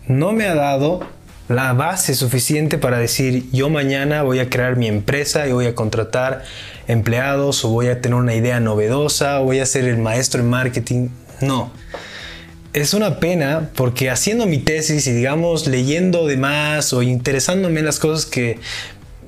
no 0.08 0.32
me 0.32 0.46
ha 0.46 0.56
dado 0.56 1.06
la 1.50 1.74
base 1.74 2.16
suficiente 2.16 2.78
para 2.78 3.00
decir 3.00 3.50
yo 3.52 3.70
mañana 3.70 4.24
voy 4.24 4.40
a 4.40 4.50
crear 4.50 4.78
mi 4.78 4.88
empresa 4.88 5.46
y 5.46 5.52
voy 5.52 5.66
a 5.66 5.76
contratar 5.76 6.44
empleados 6.88 7.64
o 7.66 7.70
voy 7.70 7.88
a 7.88 8.02
tener 8.02 8.16
una 8.16 8.36
idea 8.36 8.60
novedosa 8.60 9.42
o 9.42 9.46
voy 9.46 9.60
a 9.60 9.66
ser 9.66 9.86
el 9.86 9.98
maestro 9.98 10.42
en 10.42 10.50
marketing. 10.50 11.10
No. 11.42 11.72
Es 12.74 12.94
una 12.94 13.20
pena 13.20 13.70
porque 13.76 14.10
haciendo 14.10 14.46
mi 14.46 14.58
tesis 14.58 15.06
y 15.08 15.12
digamos 15.12 15.68
leyendo 15.68 16.26
de 16.26 16.38
más 16.38 16.94
o 16.94 17.02
interesándome 17.02 17.80
en 17.80 17.86
las 17.86 18.00
cosas 18.00 18.26
que, 18.26 18.60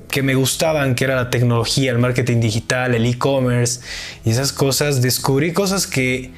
que 0.10 0.24
me 0.24 0.36
gustaban, 0.36 0.96
que 0.96 1.04
era 1.04 1.16
la 1.16 1.30
tecnología, 1.30 1.92
el 1.92 2.00
marketing 2.00 2.40
digital, 2.40 2.96
el 2.96 3.06
e-commerce 3.06 3.82
y 4.24 4.32
esas 4.32 4.54
cosas, 4.54 5.02
descubrí 5.02 5.52
cosas 5.52 5.88
que 5.88 6.32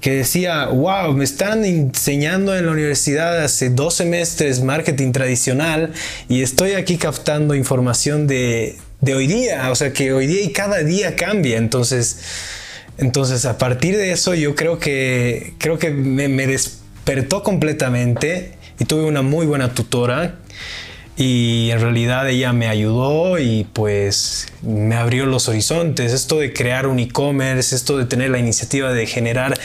que 0.00 0.12
decía, 0.12 0.66
wow, 0.66 1.12
me 1.14 1.24
están 1.24 1.64
enseñando 1.64 2.56
en 2.56 2.66
la 2.66 2.72
universidad 2.72 3.42
hace 3.42 3.70
dos 3.70 3.94
semestres 3.94 4.62
marketing 4.62 5.12
tradicional 5.12 5.92
y 6.28 6.42
estoy 6.42 6.72
aquí 6.72 6.96
captando 6.96 7.54
información 7.54 8.26
de, 8.26 8.76
de 9.06 9.14
hoy 9.14 9.26
día, 9.26 9.70
o 9.70 9.74
sea 9.74 9.92
que 9.92 10.12
hoy 10.12 10.26
día 10.26 10.42
y 10.42 10.52
cada 10.52 10.82
día 10.82 11.16
cambia, 11.16 11.56
entonces, 11.56 12.18
entonces 12.98 13.46
a 13.46 13.56
partir 13.56 13.96
de 13.96 14.10
eso 14.10 14.34
yo 14.34 14.54
creo 14.54 14.78
que, 14.78 15.54
creo 15.58 15.78
que 15.78 15.90
me, 15.90 16.28
me 16.28 16.46
despertó 16.46 17.42
completamente 17.42 18.52
y 18.78 18.84
tuve 18.84 19.04
una 19.04 19.22
muy 19.22 19.46
buena 19.46 19.72
tutora 19.72 20.40
y 21.18 21.70
en 21.70 21.80
realidad 21.80 22.28
ella 22.28 22.52
me 22.52 22.68
ayudó 22.68 23.38
y 23.38 23.66
pues 23.72 24.48
me 24.60 24.96
abrió 24.96 25.24
los 25.24 25.48
horizontes. 25.48 26.12
Esto 26.12 26.38
de 26.38 26.52
crear 26.52 26.86
un 26.86 26.98
e-commerce, 26.98 27.74
esto 27.74 27.96
de 27.96 28.04
tener 28.04 28.28
la 28.28 28.38
iniciativa 28.38 28.92
de 28.92 29.06
generar 29.06 29.58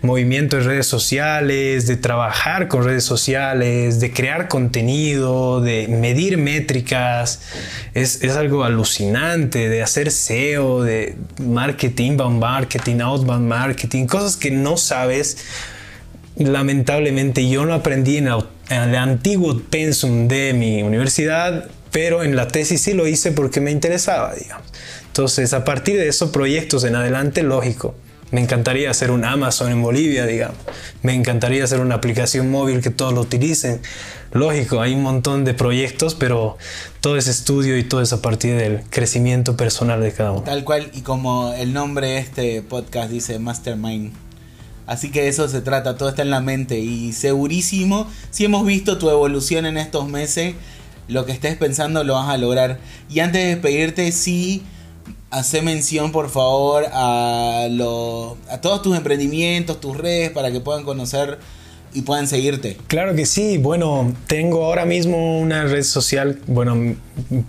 movimiento 0.00 0.56
en 0.56 0.64
redes 0.64 0.86
sociales, 0.86 1.86
de 1.86 1.96
trabajar 1.98 2.68
con 2.68 2.84
redes 2.84 3.04
sociales, 3.04 4.00
de 4.00 4.12
crear 4.14 4.48
contenido, 4.48 5.60
de 5.60 5.88
medir 5.88 6.38
métricas, 6.38 7.42
es, 7.92 8.22
es 8.22 8.36
algo 8.36 8.64
alucinante, 8.64 9.68
de 9.68 9.82
hacer 9.82 10.10
SEO, 10.10 10.82
de 10.82 11.16
marketing, 11.38 12.12
inbound 12.12 12.40
marketing, 12.40 13.00
outbound 13.00 13.46
marketing, 13.46 14.06
cosas 14.06 14.36
que 14.36 14.50
no 14.50 14.78
sabes 14.78 15.36
lamentablemente 16.36 17.48
yo 17.48 17.64
no 17.64 17.74
aprendí 17.74 18.16
en 18.16 18.28
el, 18.68 18.94
antiguo 18.96 19.60
pensum 19.70 20.28
de 20.28 20.52
mi 20.54 20.82
universidad, 20.82 21.68
pero 21.90 22.22
en 22.22 22.36
la 22.36 22.48
tesis 22.48 22.80
sí 22.80 22.92
lo 22.92 23.06
hice 23.06 23.32
porque 23.32 23.60
me 23.60 23.70
interesaba, 23.70 24.34
digamos. 24.34 24.66
Entonces, 25.06 25.52
a 25.52 25.64
partir 25.64 25.96
de 25.96 26.08
esos 26.08 26.30
proyectos 26.30 26.84
en 26.84 26.96
adelante, 26.96 27.42
lógico, 27.42 27.94
me 28.30 28.40
encantaría 28.40 28.90
hacer 28.90 29.12
un 29.12 29.24
Amazon 29.24 29.70
en 29.70 29.80
Bolivia, 29.80 30.26
digamos. 30.26 30.56
Me 31.02 31.14
encantaría 31.14 31.62
hacer 31.62 31.78
una 31.78 31.94
aplicación 31.94 32.50
móvil 32.50 32.80
que 32.80 32.90
todos 32.90 33.12
lo 33.12 33.20
utilicen. 33.20 33.80
Lógico, 34.32 34.80
hay 34.80 34.94
un 34.94 35.02
montón 35.02 35.44
de 35.44 35.54
proyectos, 35.54 36.16
pero 36.16 36.58
todo 37.00 37.16
ese 37.16 37.30
estudio 37.30 37.78
y 37.78 37.84
todo 37.84 38.02
es 38.02 38.12
a 38.12 38.20
partir 38.22 38.56
del 38.56 38.82
crecimiento 38.90 39.56
personal 39.56 40.00
de 40.00 40.10
cada 40.12 40.32
uno. 40.32 40.42
Tal 40.42 40.64
cual, 40.64 40.90
y 40.92 41.02
como 41.02 41.52
el 41.52 41.72
nombre 41.72 42.08
de 42.08 42.18
este 42.18 42.62
podcast 42.62 43.10
dice 43.10 43.38
Mastermind 43.38 44.23
Así 44.86 45.10
que 45.10 45.28
eso 45.28 45.48
se 45.48 45.60
trata, 45.60 45.96
todo 45.96 46.08
está 46.08 46.22
en 46.22 46.30
la 46.30 46.40
mente 46.40 46.78
y 46.78 47.12
segurísimo, 47.12 48.06
si 48.30 48.44
hemos 48.44 48.66
visto 48.66 48.98
tu 48.98 49.08
evolución 49.08 49.64
en 49.64 49.78
estos 49.78 50.08
meses, 50.08 50.54
lo 51.08 51.24
que 51.24 51.32
estés 51.32 51.56
pensando 51.56 52.04
lo 52.04 52.14
vas 52.14 52.28
a 52.28 52.36
lograr. 52.36 52.78
Y 53.08 53.20
antes 53.20 53.42
de 53.42 53.48
despedirte, 53.48 54.12
sí, 54.12 54.62
hace 55.30 55.62
mención 55.62 56.12
por 56.12 56.30
favor 56.30 56.84
a, 56.92 57.64
a 57.64 58.60
todos 58.60 58.82
tus 58.82 58.96
emprendimientos, 58.96 59.80
tus 59.80 59.96
redes, 59.96 60.30
para 60.30 60.52
que 60.52 60.60
puedan 60.60 60.84
conocer 60.84 61.38
y 61.94 62.02
puedan 62.02 62.28
seguirte. 62.28 62.76
Claro 62.88 63.14
que 63.14 63.24
sí, 63.24 63.56
bueno, 63.56 64.12
tengo 64.26 64.64
ahora 64.64 64.84
mismo 64.84 65.38
una 65.40 65.64
red 65.64 65.82
social, 65.82 66.40
bueno, 66.46 66.96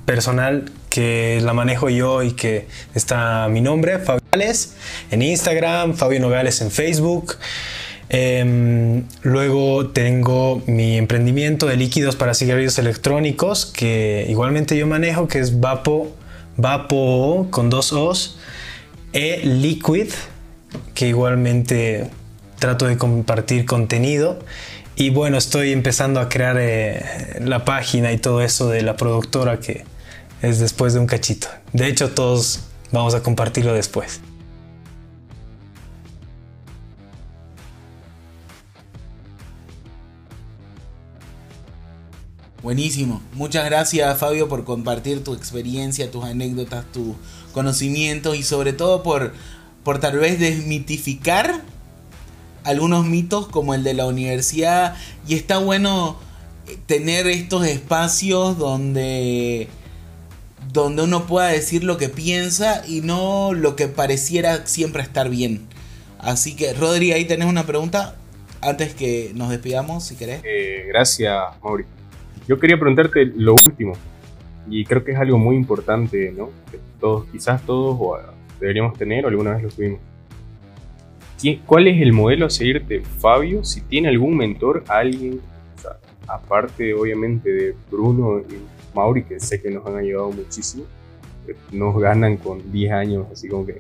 personal 0.06 0.72
que 0.96 1.42
la 1.44 1.52
manejo 1.52 1.90
yo 1.90 2.24
y 2.24 2.32
que 2.32 2.68
está 2.94 3.50
mi 3.50 3.60
nombre, 3.60 4.00
Fabio 4.00 4.22
Nogales, 4.32 4.76
en 5.12 5.22
Instagram, 5.22 5.94
Fabio 5.94 6.22
Nogales 6.22 6.62
en 6.62 6.72
Facebook. 6.72 7.36
Em, 8.08 9.04
luego 9.22 9.88
tengo 9.88 10.64
mi 10.68 10.98
emprendimiento 10.98 11.66
de 11.66 11.76
líquidos 11.76 12.16
para 12.16 12.34
cigarrillos 12.34 12.78
electrónicos 12.80 13.66
que 13.66 14.26
igualmente 14.30 14.78
yo 14.78 14.88
manejo, 14.88 15.28
que 15.28 15.40
es 15.40 15.60
Vapo, 15.60 16.16
Vapo 16.56 17.48
con 17.50 17.70
dos 17.70 17.92
O's, 17.92 18.38
e 19.12 19.42
Liquid, 19.44 20.08
que 20.94 21.10
igualmente 21.10 22.10
trato 22.58 22.88
de 22.88 22.98
compartir 22.98 23.66
contenido. 23.66 24.40
Y 24.96 25.10
bueno, 25.10 25.38
estoy 25.38 25.74
empezando 25.74 26.22
a 26.22 26.30
crear 26.30 26.56
eh, 26.58 27.04
la 27.42 27.66
página 27.66 28.14
y 28.14 28.18
todo 28.18 28.42
eso 28.42 28.70
de 28.70 28.82
la 28.82 28.96
productora 28.96 29.60
que 29.60 29.84
es 30.42 30.60
después 30.60 30.94
de 30.94 31.00
un 31.00 31.08
cachito. 31.08 31.48
De 31.74 31.88
hecho, 31.88 32.12
todos 32.12 32.62
vamos 32.92 33.16
a 33.16 33.24
compartirlo 33.24 33.74
después. 33.74 34.20
Buenísimo. 42.66 43.22
Muchas 43.34 43.64
gracias 43.66 44.18
Fabio 44.18 44.50
por 44.50 44.64
compartir 44.64 45.24
tu 45.24 45.36
experiencia, 45.36 46.10
tus 46.10 46.24
anécdotas, 46.24 46.84
tus 46.92 47.16
conocimientos 47.54 48.36
y 48.36 48.42
sobre 48.42 48.74
todo 48.74 49.04
por, 49.04 49.34
por 49.84 50.00
tal 50.00 50.18
vez 50.18 50.40
desmitificar 50.40 51.62
algunos 52.64 53.06
mitos 53.06 53.48
como 53.48 53.76
el 53.76 53.84
de 53.84 53.94
la 53.94 54.08
universidad. 54.08 54.96
Y 55.28 55.36
está 55.36 55.60
bueno 55.60 56.18
tener 56.88 57.28
estos 57.28 57.68
espacios 57.68 58.58
donde 58.58 59.70
donde 60.84 61.04
uno 61.04 61.26
pueda 61.26 61.48
decir 61.48 61.84
lo 61.84 61.98
que 61.98 62.10
piensa 62.10 62.84
y 62.88 63.02
no 63.02 63.54
lo 63.54 63.76
que 63.76 63.88
pareciera 63.88 64.66
siempre 64.66 65.02
estar 65.02 65.30
bien. 65.30 65.68
Así 66.20 66.56
que, 66.56 66.74
Rodri, 66.74 67.12
ahí 67.12 67.26
tenés 67.26 67.48
una 67.48 67.66
pregunta 67.66 68.16
antes 68.62 68.94
que 68.94 69.32
nos 69.36 69.50
despidamos, 69.50 70.04
si 70.04 70.16
querés. 70.16 70.42
Eh, 70.44 70.86
gracias, 70.88 71.36
Mauri. 71.64 71.86
Yo 72.48 72.60
quería 72.60 72.78
preguntarte 72.78 73.26
lo 73.26 73.54
último, 73.54 73.94
y 74.70 74.84
creo 74.86 75.04
que 75.04 75.12
es 75.12 75.18
algo 75.18 75.38
muy 75.38 75.56
importante, 75.56 76.34
¿no? 76.36 76.50
Que 76.72 76.80
todos, 77.00 77.26
quizás 77.32 77.62
todos 77.66 78.00
deberíamos 78.60 78.98
tener 78.98 79.26
o 79.26 79.28
alguna 79.30 79.54
vez 79.54 79.64
lo 79.64 79.70
tuvimos. 79.70 80.00
¿Cuál 81.66 81.88
es 81.88 82.02
el 82.02 82.12
modelo 82.12 82.48
a 82.48 82.50
seguir 82.50 82.84
de 82.86 83.02
Fabio? 83.02 83.64
Si 83.64 83.82
tiene 83.82 84.08
algún 84.08 84.36
mentor, 84.36 84.84
alguien, 84.88 85.42
aparte 86.28 86.94
obviamente 86.94 87.52
de 87.52 87.76
Bruno 87.92 88.40
y 88.40 88.56
Mauri, 88.96 89.24
que 89.24 89.40
sé 89.40 89.62
que 89.62 89.70
nos 89.70 89.86
han 89.86 89.98
ayudado 89.98 90.32
muchísimo, 90.32 90.86
nos 91.72 92.00
ganan 92.00 92.38
con 92.38 92.72
10 92.72 92.92
años 92.92 93.28
así 93.32 93.48
como 93.48 93.66
que 93.66 93.80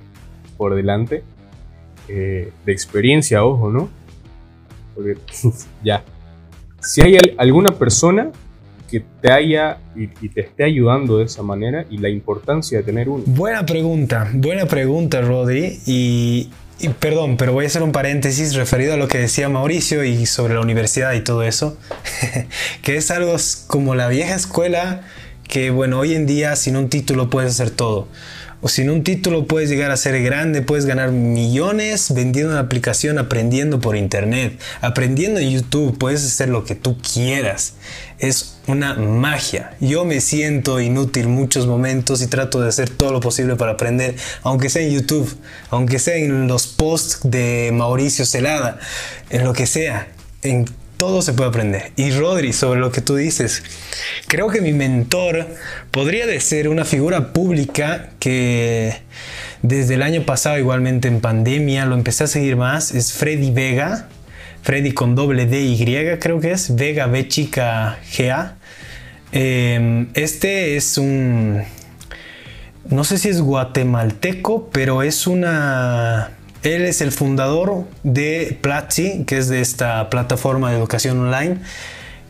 por 0.58 0.75
delante, 0.75 1.23
eh, 2.08 2.51
de 2.65 2.71
experiencia, 2.71 3.43
ojo, 3.43 3.71
¿no? 3.71 3.89
Porque 4.93 5.17
ya, 5.84 6.04
si 6.80 7.01
hay 7.01 7.36
alguna 7.38 7.71
persona 7.71 8.32
que 8.89 9.04
te 9.21 9.32
haya 9.32 9.80
y, 9.95 10.08
te 10.08 10.41
esté 10.41 10.63
ayudando 10.63 11.17
de 11.17 11.25
esa 11.25 11.41
manera 11.41 11.86
y 11.89 11.97
la 11.97 12.10
importancia 12.10 12.78
de 12.78 12.84
tener 12.84 13.10
uno. 13.10 13.23
Buena 13.25 13.65
pregunta, 13.65 14.30
buena 14.34 14.65
pregunta, 14.67 15.21
Rodri. 15.21 15.80
Y, 15.88 16.49
perdón, 16.99 17.38
pero 17.38 17.53
voy 17.53 17.65
a 17.65 17.67
hacer 17.67 17.83
un 17.83 17.91
paréntesis 17.91 18.55
referido 18.55 18.93
a 18.93 18.97
lo 18.97 19.07
que 19.07 19.17
decía 19.17 19.49
Mauricio 19.49 20.03
y 20.03 20.25
sobre 20.25 20.55
la 20.55 20.61
universidad 20.61 21.13
y 21.13 21.21
todo 21.21 21.43
eso, 21.43 21.77
que 22.81 22.97
es 22.97 23.11
algo 23.11 23.35
como 23.67 23.95
la 23.95 24.07
vieja 24.07 24.35
escuela 24.35 25.01
que, 25.47 25.69
bueno, 25.69 25.99
hoy 25.99 26.15
en 26.15 26.25
día 26.25 26.55
sin 26.55 26.75
un 26.75 26.89
título 26.89 27.29
puedes 27.29 27.53
hacer 27.53 27.69
todo 27.69 28.07
o 28.61 28.67
sin 28.67 28.89
un 28.89 29.03
título 29.03 29.45
puedes 29.45 29.69
llegar 29.69 29.91
a 29.91 29.97
ser 29.97 30.21
grande, 30.23 30.61
puedes 30.61 30.85
ganar 30.85 31.11
millones 31.11 32.13
vendiendo 32.13 32.51
una 32.51 32.61
aplicación, 32.61 33.17
aprendiendo 33.17 33.79
por 33.79 33.95
internet, 33.95 34.59
aprendiendo 34.81 35.39
en 35.39 35.51
YouTube, 35.51 35.97
puedes 35.97 36.25
hacer 36.25 36.49
lo 36.49 36.63
que 36.65 36.75
tú 36.75 36.97
quieras. 36.97 37.73
Es 38.17 38.57
una 38.67 38.95
magia. 38.95 39.75
Yo 39.79 40.05
me 40.05 40.21
siento 40.21 40.79
inútil 40.79 41.27
muchos 41.27 41.67
momentos 41.67 42.21
y 42.21 42.27
trato 42.27 42.61
de 42.61 42.69
hacer 42.69 42.89
todo 42.89 43.11
lo 43.11 43.19
posible 43.19 43.55
para 43.55 43.73
aprender, 43.73 44.15
aunque 44.43 44.69
sea 44.69 44.81
en 44.81 44.91
YouTube, 44.91 45.35
aunque 45.69 45.99
sea 45.99 46.15
en 46.15 46.47
los 46.47 46.67
posts 46.67 47.19
de 47.23 47.71
Mauricio 47.73 48.25
Celada, 48.25 48.79
en 49.29 49.43
lo 49.43 49.53
que 49.53 49.67
sea, 49.67 50.07
todo 50.97 51.21
se 51.21 51.34
puede 51.34 51.49
aprender. 51.49 51.91
Y 51.95 52.12
Rodri, 52.12 52.53
sobre 52.53 52.79
lo 52.79 52.91
que 52.91 53.01
tú 53.01 53.15
dices, 53.15 53.63
creo 54.27 54.49
que 54.49 54.62
mi 54.62 54.73
mentor 54.73 55.47
podría 55.91 56.39
ser 56.39 56.69
una 56.69 56.86
figura 56.86 57.34
pública 57.34 58.10
que 58.19 58.97
desde 59.62 59.95
el 59.95 60.03
año 60.03 60.23
pasado, 60.23 60.58
igualmente 60.58 61.08
en 61.08 61.21
pandemia, 61.21 61.86
lo 61.86 61.95
empecé 61.95 62.25
a 62.25 62.27
seguir 62.27 62.55
más, 62.55 62.93
es 62.93 63.13
Freddy 63.13 63.51
Vega. 63.51 64.08
Freddy 64.62 64.93
con 64.93 65.13
doble 65.13 65.45
D 65.45 65.62
Y 65.62 66.17
creo 66.19 66.39
que 66.39 66.51
es, 66.51 66.75
Vega 66.75 67.05
B 67.05 67.27
chica 67.27 67.99
GA. 68.17 68.55
Em, 69.31 70.08
este 70.13 70.75
es 70.75 70.97
un, 70.97 71.62
no 72.89 73.03
sé 73.03 73.17
si 73.17 73.29
es 73.29 73.41
guatemalteco, 73.41 74.69
pero 74.71 75.03
es 75.03 75.27
una 75.27 76.31
él 76.65 76.86
es 76.86 77.01
el 77.01 77.12
fundador 77.12 77.86
de 78.04 78.58
Platzi, 78.62 79.23
que 79.25 79.38
es 79.38 79.47
de 79.49 79.62
esta 79.62 80.10
plataforma 80.10 80.71
de 80.71 80.78
educación 80.78 81.19
online, 81.19 81.58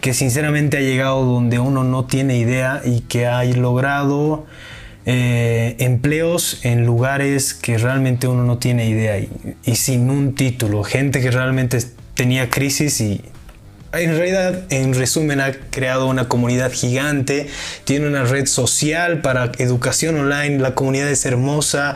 que 0.02 0.13
sinceramente 0.13 0.78
ha 0.78 0.82
llegado 0.82 1.24
donde 1.24 1.60
uno 1.60 1.84
no 1.84 2.06
tiene 2.06 2.38
idea 2.38 2.82
y 2.84 3.02
que 3.02 3.28
ha 3.28 3.43
logrado 3.43 4.45
eh, 5.06 5.76
empleos 5.80 6.60
en 6.63 6.86
lugares 6.86 7.54
que 7.54 7.78
realmente 7.78 8.28
uno 8.28 8.43
no 8.43 8.58
tiene 8.58 8.88
idea 8.88 9.19
y, 9.19 9.30
y 9.63 9.76
sin 9.76 10.10
un 10.10 10.36
título. 10.36 10.84
Gente 10.84 11.21
que 11.21 11.32
realmente 11.32 11.80
tenía 12.13 12.50
crisis 12.50 13.02
y 13.02 13.21
en 14.02 14.17
realidad, 14.17 14.63
en 14.71 14.93
resumen, 14.93 15.39
ha 15.39 15.54
creado 15.54 16.08
una 16.08 16.28
comunidad 16.28 16.71
gigante, 16.71 17.48
tiene 17.86 18.08
una 18.08 18.24
red 18.24 18.45
social 18.45 19.21
para 19.21 19.52
educación 19.58 20.19
online, 20.19 20.60
la 20.60 20.76
comunidad 20.76 21.10
es 21.10 21.26
hermosa 21.26 21.95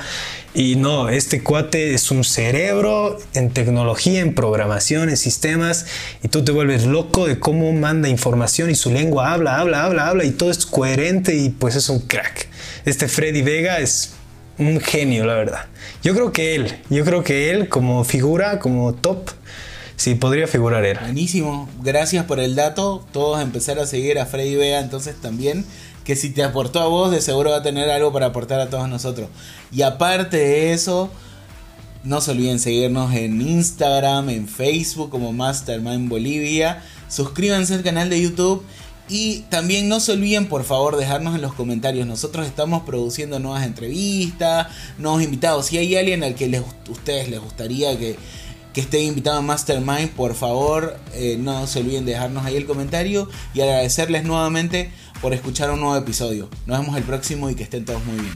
y 0.53 0.75
no, 0.75 1.09
este 1.09 1.43
cuate 1.43 1.93
es 1.93 2.09
un 2.09 2.23
cerebro 2.23 3.17
en 3.33 3.51
tecnología, 3.51 4.21
en 4.21 4.33
programación, 4.33 5.09
en 5.09 5.17
sistemas, 5.17 5.85
y 6.23 6.27
tú 6.27 6.43
te 6.43 6.51
vuelves 6.51 6.85
loco 6.85 7.27
de 7.27 7.39
cómo 7.39 7.71
manda 7.71 8.09
información 8.09 8.69
y 8.69 8.75
su 8.75 8.91
lengua 8.91 9.31
habla, 9.31 9.59
habla, 9.59 9.83
habla, 9.83 10.07
habla, 10.07 10.23
y 10.25 10.31
todo 10.31 10.49
es 10.49 10.65
coherente 10.65 11.35
y 11.35 11.49
pues 11.49 11.75
es 11.75 11.89
un 11.89 11.99
crack. 11.99 12.47
Este 12.85 13.07
Freddy 13.07 13.43
Vega 13.43 13.79
es 13.79 14.13
un 14.57 14.79
genio, 14.79 15.25
la 15.25 15.35
verdad. 15.35 15.65
Yo 16.01 16.13
creo 16.15 16.31
que 16.31 16.55
él, 16.55 16.79
yo 16.89 17.05
creo 17.05 17.23
que 17.23 17.51
él 17.51 17.69
como 17.69 18.03
figura, 18.03 18.57
como 18.57 18.93
top, 18.95 19.29
sí 19.97 20.15
podría 20.15 20.47
figurar 20.47 20.83
él. 20.83 20.97
Buenísimo, 20.99 21.69
gracias 21.83 22.25
por 22.25 22.39
el 22.39 22.55
dato. 22.55 23.05
Todos 23.11 23.41
empezar 23.41 23.77
a 23.77 23.85
seguir 23.85 24.17
a 24.17 24.25
Freddy 24.25 24.55
Vega 24.55 24.79
entonces 24.79 25.15
también 25.21 25.63
que 26.09 26.15
si 26.15 26.31
te 26.31 26.41
aportó 26.41 26.79
a 26.79 26.87
vos, 26.87 27.11
de 27.11 27.21
seguro 27.21 27.51
va 27.51 27.57
a 27.57 27.61
tener 27.61 27.87
algo 27.91 28.11
para 28.11 28.25
aportar 28.25 28.59
a 28.59 28.71
todos 28.71 28.89
nosotros. 28.89 29.29
Y 29.71 29.83
aparte 29.83 30.37
de 30.37 30.73
eso, 30.73 31.11
no 32.03 32.19
se 32.19 32.31
olviden 32.31 32.57
seguirnos 32.57 33.13
en 33.13 33.39
Instagram, 33.39 34.29
en 34.29 34.47
Facebook 34.47 35.11
como 35.11 35.33
Mastermind 35.33 36.09
Bolivia. 36.09 36.81
Suscríbanse 37.09 37.75
al 37.75 37.83
canal 37.83 38.09
de 38.09 38.23
YouTube. 38.23 38.65
Y 39.07 39.41
también 39.51 39.87
no 39.87 39.99
se 39.99 40.13
olviden, 40.13 40.47
por 40.47 40.63
favor, 40.63 40.97
dejarnos 40.97 41.35
en 41.35 41.43
los 41.43 41.53
comentarios. 41.53 42.07
Nosotros 42.07 42.47
estamos 42.47 42.81
produciendo 42.81 43.37
nuevas 43.37 43.63
entrevistas, 43.63 44.65
nuevos 44.97 45.21
invitados. 45.21 45.67
Si 45.67 45.77
hay 45.77 45.95
alguien 45.95 46.23
al 46.23 46.33
que 46.33 46.47
les, 46.47 46.63
ustedes 46.89 47.29
les 47.29 47.39
gustaría 47.39 47.95
que, 47.99 48.15
que 48.73 48.81
esté 48.81 49.03
invitado 49.03 49.37
a 49.37 49.41
Mastermind, 49.43 50.09
por 50.09 50.33
favor, 50.33 50.97
eh, 51.13 51.37
no 51.39 51.67
se 51.67 51.81
olviden 51.81 52.05
de 52.05 52.13
dejarnos 52.13 52.47
ahí 52.47 52.55
el 52.55 52.65
comentario. 52.65 53.29
Y 53.53 53.61
agradecerles 53.61 54.23
nuevamente 54.23 54.89
por 55.21 55.33
escuchar 55.33 55.71
un 55.71 55.81
nuevo 55.81 55.95
episodio. 55.97 56.49
Nos 56.65 56.79
vemos 56.79 56.97
el 56.97 57.03
próximo 57.03 57.49
y 57.49 57.55
que 57.55 57.63
estén 57.63 57.85
todos 57.85 58.03
muy 58.05 58.17
bien. 58.17 58.35